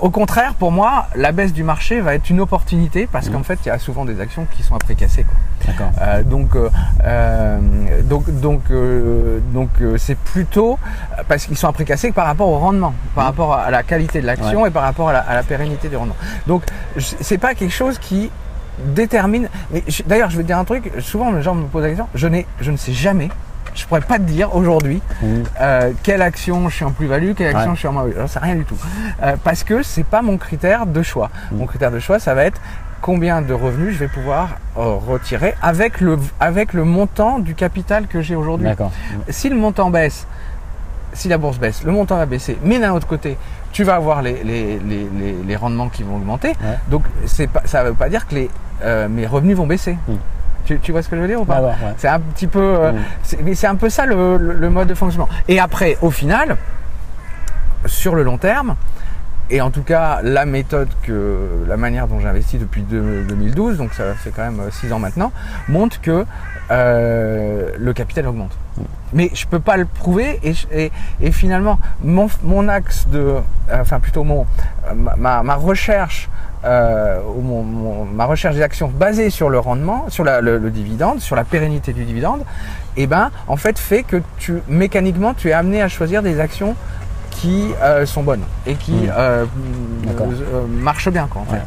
au 0.00 0.10
contraire, 0.10 0.54
pour 0.54 0.72
moi, 0.72 1.06
la 1.14 1.32
baisse 1.32 1.52
du 1.52 1.62
marché 1.62 2.00
va 2.00 2.14
être 2.14 2.30
une 2.30 2.40
opportunité 2.40 3.06
parce 3.06 3.28
qu'en 3.28 3.42
fait, 3.42 3.58
il 3.64 3.68
y 3.68 3.70
a 3.70 3.78
souvent 3.78 4.04
des 4.04 4.20
actions 4.20 4.46
qui 4.56 4.62
sont 4.62 4.74
à 4.74 4.78
prix 4.78 4.96
cassé. 4.96 5.24
quoi. 5.24 5.34
Euh, 6.00 6.22
donc, 6.22 6.54
euh, 6.56 6.68
euh, 7.04 7.58
donc, 8.02 8.30
donc, 8.40 8.62
donc, 9.52 9.70
euh, 9.80 9.96
c'est 9.98 10.16
plutôt 10.18 10.78
parce 11.28 11.46
qu'ils 11.46 11.56
sont 11.56 11.72
cassé 11.72 12.10
que 12.10 12.14
par 12.14 12.26
rapport 12.26 12.48
au 12.48 12.58
rendement, 12.58 12.94
par 13.14 13.24
rapport 13.24 13.54
à 13.54 13.70
la 13.70 13.82
qualité 13.82 14.20
de 14.20 14.26
l'action 14.26 14.66
et 14.66 14.70
par 14.70 14.82
rapport 14.82 15.08
à 15.08 15.12
la, 15.12 15.20
à 15.20 15.34
la 15.34 15.42
pérennité 15.42 15.88
du 15.88 15.96
rendement. 15.96 16.16
Donc, 16.46 16.62
c'est 16.98 17.38
pas 17.38 17.54
quelque 17.54 17.72
chose 17.72 17.98
qui 17.98 18.30
détermine. 18.84 19.48
D'ailleurs, 20.06 20.30
je 20.30 20.36
vais 20.36 20.42
te 20.42 20.48
dire 20.48 20.58
un 20.58 20.64
truc. 20.64 20.92
Souvent, 21.00 21.32
les 21.32 21.42
gens 21.42 21.54
me 21.54 21.66
posent 21.66 21.82
la 21.82 21.88
question. 21.88 22.08
Je 22.14 22.26
n'ai, 22.28 22.46
je 22.60 22.70
ne 22.70 22.76
sais 22.76 22.92
jamais. 22.92 23.28
Je 23.74 23.86
pourrais 23.86 24.02
pas 24.02 24.18
te 24.18 24.24
dire 24.24 24.54
aujourd'hui 24.54 25.00
euh, 25.60 25.92
quelle 26.02 26.20
action 26.20 26.68
je 26.68 26.76
suis 26.76 26.84
en 26.84 26.90
plus-value, 26.90 27.32
quelle 27.34 27.48
action 27.56 27.70
Ouais. 27.70 27.74
je 27.74 27.78
suis 27.78 27.88
en 27.88 27.92
moins-value. 27.92 28.16
J'en 28.18 28.26
sais 28.26 28.38
rien 28.38 28.56
du 28.56 28.64
tout. 28.64 28.76
Euh, 29.22 29.36
parce 29.42 29.64
que 29.64 29.82
c'est 29.82 30.04
pas 30.04 30.20
mon 30.20 30.36
critère 30.36 30.84
de 30.84 31.02
choix. 31.02 31.30
Mon 31.52 31.66
critère 31.66 31.90
de 31.90 31.98
choix, 31.98 32.18
ça 32.18 32.34
va 32.34 32.44
être 32.44 32.60
combien 33.02 33.42
de 33.42 33.52
revenus 33.52 33.94
je 33.94 33.98
vais 33.98 34.08
pouvoir 34.08 34.56
euh, 34.78 34.94
retirer 34.94 35.54
avec 35.60 36.00
le, 36.00 36.18
avec 36.40 36.72
le 36.72 36.84
montant 36.84 37.38
du 37.40 37.54
capital 37.54 38.06
que 38.06 38.22
j'ai 38.22 38.34
aujourd'hui. 38.36 38.68
Si 39.28 39.50
le 39.50 39.56
montant 39.56 39.90
baisse, 39.90 40.26
si 41.12 41.28
la 41.28 41.36
bourse 41.36 41.58
baisse, 41.58 41.82
le 41.84 41.92
montant 41.92 42.16
va 42.16 42.24
baisser, 42.26 42.56
mais 42.64 42.78
d'un 42.78 42.92
autre 42.92 43.06
côté, 43.06 43.36
tu 43.72 43.84
vas 43.84 43.96
avoir 43.96 44.22
les, 44.22 44.42
les, 44.44 44.78
les, 44.78 45.06
les, 45.46 45.56
rendements 45.56 45.88
qui 45.88 46.02
vont 46.04 46.16
augmenter. 46.16 46.48
Ouais. 46.62 46.78
Donc 46.88 47.02
c'est 47.26 47.48
pas, 47.48 47.62
ça 47.66 47.82
ne 47.82 47.88
veut 47.88 47.94
pas 47.94 48.08
dire 48.08 48.26
que 48.26 48.34
les, 48.34 48.50
euh, 48.82 49.08
mes 49.08 49.26
revenus 49.26 49.56
vont 49.56 49.66
baisser. 49.66 49.98
Mm. 50.08 50.14
Tu, 50.64 50.78
tu 50.78 50.92
vois 50.92 51.02
ce 51.02 51.08
que 51.08 51.16
je 51.16 51.20
veux 51.22 51.26
dire 51.28 51.40
ou 51.40 51.44
pas 51.44 51.60
Ouais, 51.60 51.66
ouais. 51.68 51.94
C'est 51.98 52.08
un 52.08 52.20
petit 52.20 52.46
peu, 52.46 52.60
euh, 52.62 52.92
Mm. 52.92 52.96
c'est- 53.24 53.42
mais 53.42 53.54
c'est 53.56 53.66
un 53.66 53.74
peu 53.74 53.90
ça 53.90 54.06
le, 54.06 54.36
le- 54.36 54.52
le 54.54 54.70
mode 54.70 54.86
de 54.88 54.94
fonctionnement. 54.94 55.28
Et 55.48 55.58
après, 55.58 55.98
au 56.02 56.10
final, 56.10 56.56
sur 57.86 58.14
le 58.14 58.22
long 58.22 58.38
terme, 58.38 58.76
et 59.52 59.60
en 59.60 59.70
tout 59.70 59.82
cas 59.82 60.20
la 60.22 60.44
méthode 60.46 60.88
que 61.04 61.64
la 61.68 61.76
manière 61.76 62.08
dont 62.08 62.18
j'investis 62.18 62.58
depuis 62.58 62.82
deux- 62.82 63.22
2012, 63.28 63.76
donc 63.78 63.92
ça 63.94 64.14
fait 64.14 64.30
quand 64.34 64.42
même 64.42 64.60
6 64.70 64.92
ans 64.92 64.98
maintenant, 64.98 65.30
montre 65.68 66.00
que 66.00 66.24
euh, 66.70 67.70
le 67.78 67.92
capital 67.92 68.26
augmente. 68.26 68.56
Mais 69.12 69.30
je 69.34 69.46
peux 69.46 69.60
pas 69.60 69.76
le 69.76 69.84
prouver 69.84 70.40
et, 70.42 70.54
je- 70.54 70.66
et, 70.72 70.90
et 71.20 71.30
finalement 71.32 71.78
mon, 72.02 72.28
mon 72.42 72.66
axe 72.68 73.06
de, 73.08 73.18
euh, 73.20 73.40
enfin 73.80 74.00
plutôt 74.00 74.24
mon 74.24 74.46
euh, 74.88 74.94
ma- 75.18 75.54
recherche 75.54 76.30
euh, 76.64 77.20
ou 77.36 77.42
mon, 77.42 77.62
mon- 77.62 78.04
ma 78.06 78.24
recherche 78.24 78.54
des 78.56 78.62
actions 78.62 78.88
basée 78.88 79.28
sur 79.30 79.50
le 79.50 79.58
rendement, 79.58 80.06
sur 80.08 80.24
la- 80.24 80.40
le, 80.40 80.56
le 80.58 80.70
dividende, 80.70 81.20
sur 81.20 81.36
la 81.36 81.44
pérennité 81.44 81.92
du 81.92 82.04
dividende, 82.04 82.42
et 82.96 83.06
ben 83.06 83.30
en 83.48 83.56
fait 83.56 83.78
fait 83.78 84.02
que 84.04 84.22
tu 84.38 84.54
mécaniquement 84.68 85.34
tu 85.34 85.48
es 85.50 85.52
amené 85.52 85.82
à 85.82 85.88
choisir 85.88 86.22
des 86.22 86.40
actions 86.40 86.74
qui 87.32 87.72
euh, 87.82 88.06
sont 88.06 88.22
bonnes 88.22 88.44
et 88.66 88.74
qui 88.74 88.92
Mm. 88.92 89.10
euh, 89.16 89.44
euh, 90.20 90.66
marchent 90.68 91.08
bien 91.10 91.26
quoi 91.28 91.42
en 91.42 91.44
fait. 91.46 91.56
Ouais. 91.56 91.62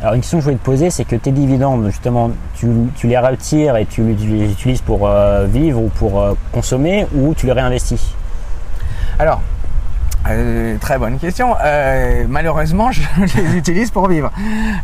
Alors 0.00 0.14
une 0.14 0.20
question 0.20 0.38
que 0.38 0.42
je 0.42 0.44
voulais 0.46 0.58
te 0.58 0.64
poser, 0.64 0.90
c'est 0.90 1.04
que 1.04 1.14
tes 1.16 1.30
dividendes, 1.30 1.86
justement, 1.86 2.30
tu, 2.56 2.66
tu 2.96 3.06
les 3.06 3.18
retires 3.18 3.76
et 3.76 3.86
tu 3.86 4.02
les 4.02 4.50
utilises 4.50 4.80
pour 4.80 5.08
vivre 5.46 5.80
ou 5.80 5.88
pour 5.90 6.36
consommer 6.50 7.06
ou 7.14 7.34
tu 7.34 7.46
les 7.46 7.52
réinvestis? 7.52 8.14
Alors, 9.20 9.40
euh, 10.28 10.76
très 10.78 10.98
bonne 10.98 11.18
question. 11.18 11.54
Euh, 11.64 12.24
malheureusement, 12.28 12.90
je 12.92 13.02
les 13.40 13.56
utilise 13.56 13.90
pour 13.90 14.08
vivre. 14.08 14.30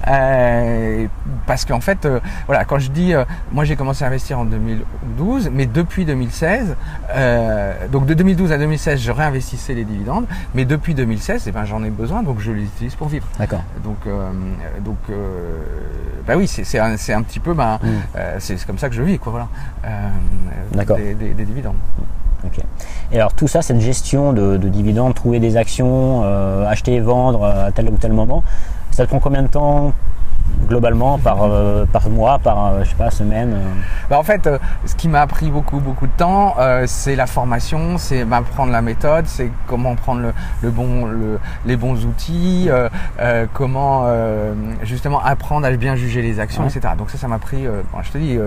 Euh, 0.09 1.07
parce 1.47 1.64
qu'en 1.64 1.80
fait, 1.80 2.04
euh, 2.07 2.21
voilà, 2.47 2.64
quand 2.64 2.78
je 2.78 2.90
dis, 2.90 3.14
euh, 3.14 3.25
moi 3.52 3.64
j'ai 3.64 3.76
commencé 3.76 4.04
à 4.04 4.09
investir 4.09 4.38
en 4.38 4.45
2012, 4.45 5.50
mais 5.52 5.66
depuis 5.66 6.04
2016, 6.04 6.75
euh, 7.14 7.73
donc 7.90 8.07
de 8.07 8.14
2012 8.14 8.52
à 8.52 8.59
2016, 8.59 9.00
je 9.00 9.11
réinvestissais 9.12 9.75
les 9.75 9.85
dividendes, 9.85 10.26
mais 10.54 10.64
depuis 10.64 10.95
2016, 10.95 11.45
eh 11.47 11.52
ben, 11.52 11.64
j'en 11.64 11.83
ai 11.85 11.90
besoin, 11.90 12.23
donc 12.23 12.40
je 12.40 12.50
les 12.52 12.64
utilise 12.64 12.95
pour 12.95 13.09
vivre. 13.09 13.26
D'accord. 13.38 13.62
Donc, 13.85 13.99
euh, 14.07 14.30
donc, 14.85 14.99
euh, 15.11 15.59
bah 16.26 16.35
oui, 16.37 16.47
c'est 16.47 16.78
un, 16.78 16.97
c'est 16.97 17.14
un 17.14 17.23
petit 17.23 17.40
peu, 17.40 17.54
ben, 17.54 17.78
Mm. 17.83 17.87
euh, 18.16 18.37
c'est 18.40 18.66
comme 18.66 18.78
ça 18.78 18.88
que 18.88 18.95
je 18.95 19.02
vis, 19.02 19.18
quoi, 19.18 19.30
voilà. 19.30 19.49
Euh, 19.85 20.09
D'accord. 20.75 20.97
Des, 20.97 21.14
des- 21.14 21.33
des 21.35 21.45
dividendes. 21.45 21.76
Et 23.11 23.16
alors 23.16 23.33
tout 23.33 23.49
ça, 23.49 23.62
cette 23.62 23.80
gestion 23.80 24.33
de, 24.33 24.57
de 24.57 24.68
dividendes, 24.68 25.14
trouver 25.14 25.40
des 25.40 25.57
actions, 25.57 26.23
euh, 26.25 26.66
acheter 26.66 26.95
et 26.95 27.00
vendre 27.00 27.42
euh, 27.42 27.68
à 27.68 27.73
tel 27.73 27.88
ou 27.88 27.97
tel 27.97 28.12
moment, 28.12 28.42
ça 28.90 29.04
te 29.04 29.09
prend 29.09 29.21
combien 29.21 29.42
de 29.42 29.49
temps 29.49 29.92
globalement 30.69 31.19
par, 31.19 31.43
euh, 31.45 31.85
par 31.87 32.11
mois, 32.11 32.38
par 32.38 32.67
euh, 32.67 32.85
je 32.85 32.90
sais 32.90 32.95
pas, 32.97 33.11
semaine 33.11 33.52
euh 33.55 33.61
Bah, 34.11 34.19
en 34.19 34.23
fait, 34.23 34.47
euh, 34.47 34.59
ce 34.85 34.95
qui 34.95 35.09
m'a 35.09 35.26
pris 35.26 35.50
beaucoup 35.50 35.81
beaucoup 35.81 36.07
de 36.07 36.12
temps, 36.12 36.55
euh, 36.59 36.85
c'est 36.87 37.17
la 37.17 37.26
formation, 37.26 37.97
c'est 37.99 38.25
m'apprendre 38.25 38.71
la 38.73 38.83
méthode, 38.83 39.26
c'est 39.26 39.50
comment 39.67 39.95
prendre 39.95 40.21
le, 40.21 40.33
le 40.62 40.71
bon, 40.71 41.07
le- 41.07 41.38
les 41.64 41.76
bons 41.76 42.05
outils, 42.05 42.67
euh, 42.69 42.88
euh, 43.21 43.47
comment 43.52 44.02
euh, 44.07 44.52
justement 44.83 45.23
apprendre 45.25 45.67
à 45.67 45.71
bien 45.71 45.97
juger 45.97 46.21
les 46.23 46.38
actions, 46.40 46.62
Ouais. 46.64 46.69
etc. 46.71 46.95
Donc 46.99 47.11
ça, 47.11 47.19
ça 47.19 47.28
m'a 47.28 47.38
pris, 47.38 47.67
euh, 47.67 47.81
bon, 47.93 47.99
je 48.02 48.11
te 48.11 48.19
dis, 48.19 48.38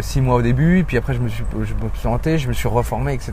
six 0.00 0.20
mois 0.20 0.36
au 0.36 0.42
début, 0.42 0.84
puis 0.86 0.96
après 0.96 1.14
je 1.14 1.20
me 1.20 1.28
suis, 1.28 1.44
je 1.52 1.58
me 1.58 1.64
suis 1.64 1.74
présenté, 1.74 2.38
je 2.38 2.48
me 2.48 2.52
suis 2.52 2.68
reformé, 2.68 3.14
etc. 3.14 3.32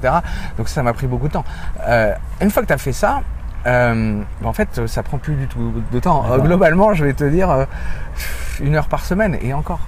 Donc 0.57 0.69
ça, 0.69 0.81
m'a 0.83 0.93
pris 0.93 1.07
beaucoup 1.07 1.27
de 1.27 1.33
temps. 1.33 1.45
Euh, 1.87 2.13
une 2.41 2.49
fois 2.49 2.61
que 2.63 2.67
tu 2.67 2.73
as 2.73 2.77
fait 2.77 2.93
ça, 2.93 3.21
euh, 3.65 4.21
bah, 4.41 4.49
en 4.49 4.53
fait, 4.53 4.87
ça 4.87 5.03
prend 5.03 5.17
plus 5.17 5.35
du 5.35 5.47
tout 5.47 5.73
de 5.91 5.99
temps. 5.99 6.23
Euh, 6.25 6.29
D'accord. 6.31 6.45
globalement, 6.45 6.93
je 6.93 7.05
vais 7.05 7.13
te 7.13 7.23
dire 7.23 7.49
euh, 7.49 7.65
une 8.61 8.75
heure 8.75 8.87
par 8.87 9.05
semaine 9.05 9.37
et 9.41 9.53
encore. 9.53 9.79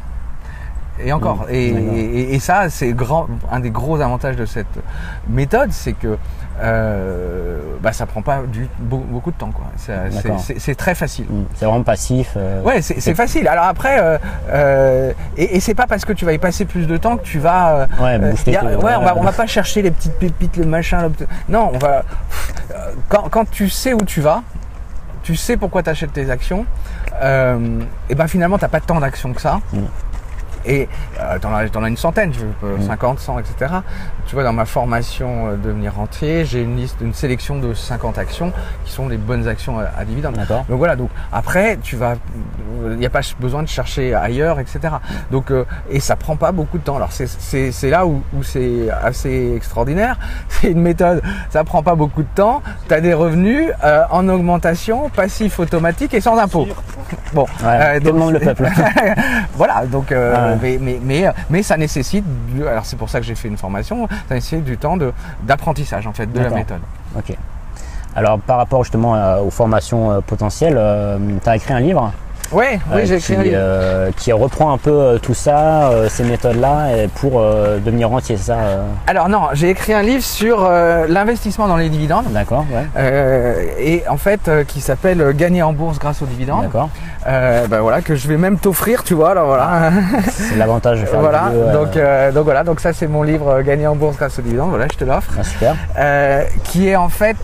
Et 1.03 1.11
encore. 1.11 1.43
Mmh, 1.47 1.53
Et, 1.53 1.67
et- 1.67 2.35
et 2.35 2.39
ça, 2.39 2.69
c'est 2.69 2.93
grand, 2.93 3.27
un 3.51 3.59
des 3.59 3.69
gros 3.71 3.99
avantages 3.99 4.37
de 4.37 4.45
cette 4.45 4.79
méthode, 5.27 5.71
c'est 5.71 5.91
que 5.93 6.17
euh, 6.61 7.59
bah, 7.81 7.91
ça 7.93 8.05
prend 8.05 8.21
pas 8.21 8.41
du, 8.47 8.67
beaucoup 8.79 9.31
de 9.31 9.35
temps. 9.37 9.51
quoi. 9.51 9.65
C'est- 9.77 10.75
très 10.75 10.95
facile. 10.95 11.25
Hmm, 11.25 11.43
C'est 11.55 11.65
vraiment 11.65 11.83
passif. 11.83 12.33
euh, 12.37 12.61
Ouais, 12.63 12.81
c'est 12.81 13.13
facile. 13.15 13.47
Alors 13.47 13.65
après, 13.65 13.99
euh, 13.99 14.17
euh, 14.49 15.11
et, 15.37 15.57
et 15.57 15.59
c'est 15.59 15.73
pas 15.75 15.87
parce 15.87 16.05
que 16.05 16.13
tu 16.13 16.25
vas 16.25 16.33
y 16.33 16.37
passer 16.37 16.65
plus 16.65 16.87
de 16.87 16.97
temps 16.97 17.17
que 17.17 17.23
tu 17.23 17.39
vas. 17.39 17.75
euh, 17.75 17.85
Ouais, 17.99 18.17
y 18.51 18.55
a- 18.55 18.63
ouais, 18.63 18.75
on 18.75 18.79
va, 18.81 18.99
ouais. 18.99 19.11
on 19.15 19.21
va 19.23 19.31
pas 19.31 19.47
chercher 19.47 19.81
les 19.81 19.91
petites 19.91 20.17
pépites, 20.17 20.57
le 20.57 20.65
machin. 20.65 21.03
le 21.03 21.11
Non, 21.49 21.71
on 21.73 21.77
va. 21.77 22.03
Quand, 23.09 23.29
quand 23.29 23.49
tu 23.49 23.69
sais 23.69 23.93
où 23.93 24.01
tu 24.05 24.21
vas, 24.21 24.41
tu 25.23 25.35
sais 25.35 25.57
pourquoi 25.57 25.83
tu 25.83 25.89
achètes 25.89 26.13
tes 26.13 26.29
actions, 26.29 26.65
euh, 27.21 27.79
et 28.09 28.15
ben 28.15 28.27
finalement, 28.27 28.57
t'as 28.57 28.67
pas 28.67 28.79
tant 28.79 28.99
d'actions 28.99 29.33
que 29.33 29.41
ça. 29.41 29.59
Mm. 29.73 29.79
Et 30.67 30.89
euh, 31.19 31.37
t'en 31.39 31.53
as, 31.53 31.87
une 31.87 31.97
centaine, 31.97 32.33
je 32.33 32.39
veux, 32.39 32.77
Mm. 32.77 32.87
50, 32.87 33.19
100, 33.19 33.39
etc. 33.39 33.71
Tu 34.27 34.33
vois, 34.33 34.43
dans 34.43 34.53
ma 34.53 34.65
formation 34.65 35.49
euh, 35.49 35.55
devenir 35.55 35.93
rentier, 35.95 36.45
j'ai 36.45 36.61
une 36.63 36.75
liste, 36.77 36.97
une 37.01 37.13
sélection 37.13 37.57
de 37.59 37.73
50 37.75 38.17
actions 38.17 38.51
qui 38.83 38.91
sont 38.91 39.07
les 39.07 39.17
bonnes 39.17 39.47
actions 39.47 39.77
à, 39.79 39.83
à 39.99 40.03
dividendes. 40.03 40.35
D'accord. 40.35 40.65
Donc 40.67 40.79
voilà, 40.79 40.95
donc 40.95 41.09
après, 41.31 41.77
tu 41.83 41.95
vas, 41.95 42.15
il 42.89 42.97
n'y 42.97 43.05
a 43.05 43.09
pas 43.11 43.21
besoin 43.39 43.61
de 43.61 43.67
chercher 43.67 44.15
ailleurs, 44.15 44.59
etc. 44.59 44.79
Donc, 45.31 45.51
euh, 45.51 45.63
et 45.91 45.99
ça 45.99 46.15
prend 46.15 46.35
pas 46.37 46.51
beaucoup 46.51 46.77
de 46.79 46.83
temps. 46.83 46.95
Alors 46.95 47.11
c'est- 47.11 47.27
c'est 47.39 47.71
c'est 47.71 47.89
là 47.91 48.05
où, 48.07 48.23
où 48.35 48.41
c'est 48.41 48.89
assez 48.89 49.53
extraordinaire. 49.55 50.17
C'est 50.49 50.71
une 50.71 50.81
méthode, 50.81 51.21
ça 51.49 51.63
prend 51.63 51.83
pas 51.83 51.95
beaucoup 51.95 52.23
de 52.23 52.27
temps. 52.33 52.63
Tu 52.87 52.93
as 52.93 53.01
des 53.01 53.13
revenus 53.13 53.69
euh, 53.83 54.03
en 54.09 54.27
augmentation, 54.29 55.09
passif 55.09 55.59
automatique 55.59 56.13
et 56.13 56.21
sans 56.21 56.37
impôt. 56.37 56.67
Bon, 57.33 57.45
Ouais, 57.63 57.99
que 57.99 58.05
demande 58.05 58.33
le 58.33 58.39
peuple 58.39 58.67
voilà, 59.55 59.85
donc, 59.85 60.11
euh, 60.11 60.33
Ah 60.35 60.49
ouais. 60.51 60.57
mais, 60.61 60.77
mais, 60.81 60.99
mais, 61.03 61.31
mais 61.49 61.63
ça 61.63 61.77
nécessite, 61.77 62.25
alors 62.67 62.85
c'est 62.85 62.95
pour 62.95 63.09
ça 63.09 63.19
que 63.19 63.25
j'ai 63.25 63.35
fait 63.35 63.47
une 63.47 63.57
formation, 63.57 64.07
ça 64.29 64.35
nécessite 64.35 64.63
du 64.63 64.77
temps 64.77 64.97
de- 64.97 65.13
d'apprentissage 65.43 66.07
en 66.07 66.13
fait 66.13 66.31
de 66.31 66.39
la 66.39 66.49
méthode. 66.49 66.81
Ok. 67.17 67.35
Alors 68.15 68.39
par 68.39 68.57
rapport 68.57 68.83
justement 68.83 69.15
euh, 69.15 69.41
aux 69.41 69.49
formations 69.49 70.11
euh, 70.11 70.19
potentielles, 70.21 70.79
tu 71.43 71.49
as 71.49 71.55
écrit 71.55 71.73
un 71.73 71.79
livre? 71.79 72.11
Ouais, 72.55 72.79
oui, 72.89 73.01
euh, 73.01 73.05
j'ai 73.05 73.15
écrit 73.15 73.35
un 73.35 73.43
livre. 73.43 73.55
euh, 73.59 74.11
qui 74.15 74.31
reprend 74.31 74.71
un 74.71 74.77
peu 74.77 74.91
euh, 74.91 75.17
tout 75.17 75.33
ça, 75.33 75.91
ces 76.07 76.23
méthodes-là, 76.23 76.87
pour 77.15 77.41
devenir 77.41 78.09
rentier, 78.09 78.37
ça 78.37 78.57
Alors 79.07 79.27
non, 79.27 79.41
j'ai 79.53 79.69
écrit 79.69 79.93
un 79.93 80.01
livre 80.01 80.23
sur 80.23 80.69
l'investissement 81.09 81.67
dans 81.67 81.75
les 81.75 81.89
dividendes. 81.89 82.31
D'accord, 82.31 82.65
ouais. 82.71 83.75
Et 83.79 84.07
en 84.07 84.17
fait 84.17 84.49
qui 84.67 84.79
s'appelle 84.79 85.33
Gagner 85.35 85.63
en 85.63 85.73
bourse 85.73 85.99
grâce 85.99 86.21
aux 86.21 86.25
dividendes. 86.25 86.63
D'accord. 86.63 86.89
Ben 87.25 87.79
voilà 87.81 88.01
que 88.01 88.15
je 88.15 88.27
vais 88.27 88.37
même 88.37 88.57
t'offrir, 88.57 89.03
tu 89.03 89.13
vois. 89.15 89.31
Alors 89.31 89.47
voilà, 89.47 89.91
C'est 90.31 90.55
l'avantage 90.55 91.01
de 91.01 91.05
faire 91.05 91.19
voilà. 91.19 91.49
vidéo, 91.49 91.71
Donc 91.73 92.33
donc 92.33 92.43
voilà, 92.45 92.63
donc 92.63 92.79
ça 92.79 92.93
c'est 92.93 93.07
mon 93.07 93.23
livre 93.23 93.61
Gagner 93.63 93.87
en 93.87 93.95
bourse 93.95 94.15
grâce 94.17 94.39
aux 94.39 94.43
dividendes. 94.43 94.69
Voilà, 94.69 94.85
je 94.91 94.97
te 94.97 95.03
l'offre. 95.03 95.31
ah, 95.37 95.43
super. 95.43 95.75
Qui 96.63 96.87
est 96.89 96.95
en 96.95 97.09
fait 97.09 97.37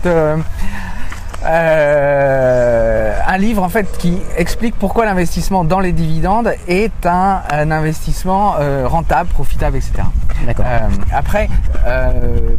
euh, 1.44 3.12
un 3.26 3.38
livre 3.38 3.62
en 3.62 3.68
fait 3.68 3.96
qui 3.98 4.18
explique 4.36 4.74
pourquoi 4.76 5.04
l'investissement 5.04 5.64
dans 5.64 5.80
les 5.80 5.92
dividendes 5.92 6.52
est 6.68 7.06
un, 7.06 7.42
un 7.50 7.70
investissement 7.70 8.54
euh, 8.58 8.86
rentable, 8.86 9.28
profitable, 9.30 9.76
etc. 9.76 10.02
D'accord. 10.46 10.64
Euh, 10.68 10.88
après, 11.12 11.48
euh, 11.86 12.12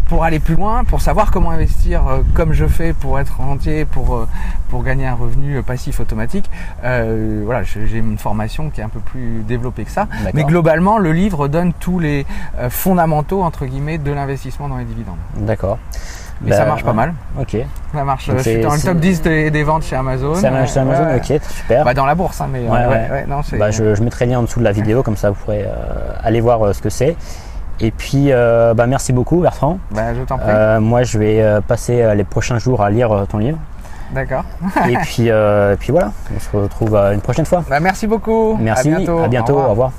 pour 0.08 0.24
aller 0.24 0.39
plus 0.39 0.56
loin, 0.56 0.84
pour 0.84 1.02
savoir 1.02 1.32
comment 1.32 1.52
investir 1.52 2.08
euh, 2.08 2.22
comme 2.34 2.54
je 2.54 2.65
fais 2.65 2.93
pour 2.93 3.19
être 3.19 3.38
rentier, 3.38 3.86
pour, 3.86 4.15
euh, 4.15 4.28
pour 4.69 4.84
gagner 4.84 5.06
un 5.08 5.15
revenu 5.15 5.62
passif 5.63 6.00
automatique, 6.00 6.50
euh, 6.84 7.41
voilà, 7.46 7.63
j'ai 7.63 7.98
une 7.98 8.17
formation 8.17 8.69
qui 8.69 8.82
est 8.82 8.84
un 8.84 8.89
peu 8.89 9.00
plus 9.00 9.43
développée 9.48 9.84
que 9.84 9.91
ça. 9.91 10.08
Mais 10.34 10.43
globalement, 10.43 10.98
le 10.98 11.12
livre 11.12 11.48
donne 11.48 11.74
tous 11.74 12.00
les 12.00 12.26
euh, 12.58 12.69
fondamentaux 12.69 13.43
entre 13.43 13.65
guillemets 13.65 13.98
de 13.98 14.12
l'investissement 14.12 14.69
dans 14.69 14.78
les 14.78 14.86
dividendes. 14.86 15.17
D'accord. 15.36 15.78
Et 16.46 16.50
Bah, 16.50 16.58
ça 16.58 16.65
marche 16.65 16.84
pas 16.84 16.89
ouais. 16.89 16.96
mal. 16.96 17.13
Ok. 17.39 17.56
Ça 17.93 18.04
marche. 18.04 18.28
Donc 18.28 18.38
Je 18.38 18.41
suis 18.43 18.52
c'est- 18.56 18.62
dans 18.62 18.74
le 18.74 18.78
c'est- 18.80 18.88
top 18.88 18.98
10 18.98 19.22
des, 19.22 19.52
des 19.52 19.63
ventes 19.63 19.84
chez 19.84 19.96
Amazon. 19.96 20.36
Ça 20.36 20.52
marche 20.52 20.72
sur 20.72 20.82
Ouais, 20.84 20.88
Amazon, 20.96 21.06
ouais. 21.06 21.15
ok, 21.38 21.41
super. 21.50 21.86
Bah, 21.86 21.93
dans 21.93 22.06
la 22.06 22.15
bourse, 22.15 22.41
hein, 22.41 22.48
mais 22.52 22.60
Ouais, 22.67 22.80
euh, 22.80 23.10
ouais. 23.12 23.26
non, 23.28 23.41
c'est. 23.43 23.58
Bah, 23.58 23.72
je, 23.72 23.96
je 23.96 24.04
mettrai 24.04 24.26
le 24.26 24.32
lien 24.32 24.39
en 24.39 24.43
dessous 24.43 24.60
de 24.60 24.63
la 24.65 24.72
vidéo, 24.72 25.04
comme 25.04 25.15
ça 25.17 25.30
vous 25.30 25.36
pourrez 25.36 25.63
euh, 25.63 25.69
aller 26.24 26.41
voir 26.41 26.65
euh, 26.65 26.74
ce 26.74 26.82
que 26.82 26.89
c'est. 26.89 27.15
Et 27.80 27.91
puis, 27.91 28.30
bah, 28.32 28.86
merci 28.88 29.13
beaucoup 29.13 29.39
Bertrand. 29.41 29.78
Bah, 29.91 30.13
je 30.13 30.22
t'en 30.24 30.38
prie. 30.38 30.52
Moi, 30.80 31.04
je 31.04 31.17
vais 31.17 31.43
passer 31.67 32.13
les 32.15 32.24
prochains 32.24 32.60
jours 32.60 32.82
à 32.82 32.89
lire 32.89 33.26
ton 33.30 33.38
livre. 33.38 33.58
D'accord. 34.13 34.43
et 34.88 34.96
puis, 35.04 35.32
euh, 35.32 35.76
puis 35.80 35.91
voilà, 35.91 36.12
on 36.36 36.39
se 36.39 36.56
retrouve 36.56 36.96
une 36.96 37.22
prochaine 37.22 37.46
fois. 37.46 37.63
Bah, 37.67 37.80
merci 37.80 38.06
beaucoup. 38.06 38.56
Merci, 38.60 38.91
À 38.93 38.98
bientôt. 38.98 39.19
à 39.24 39.28
bientôt, 39.28 39.54
Au 39.54 39.56
revoir. 39.56 39.67
Au 39.67 39.72
revoir. 39.72 39.91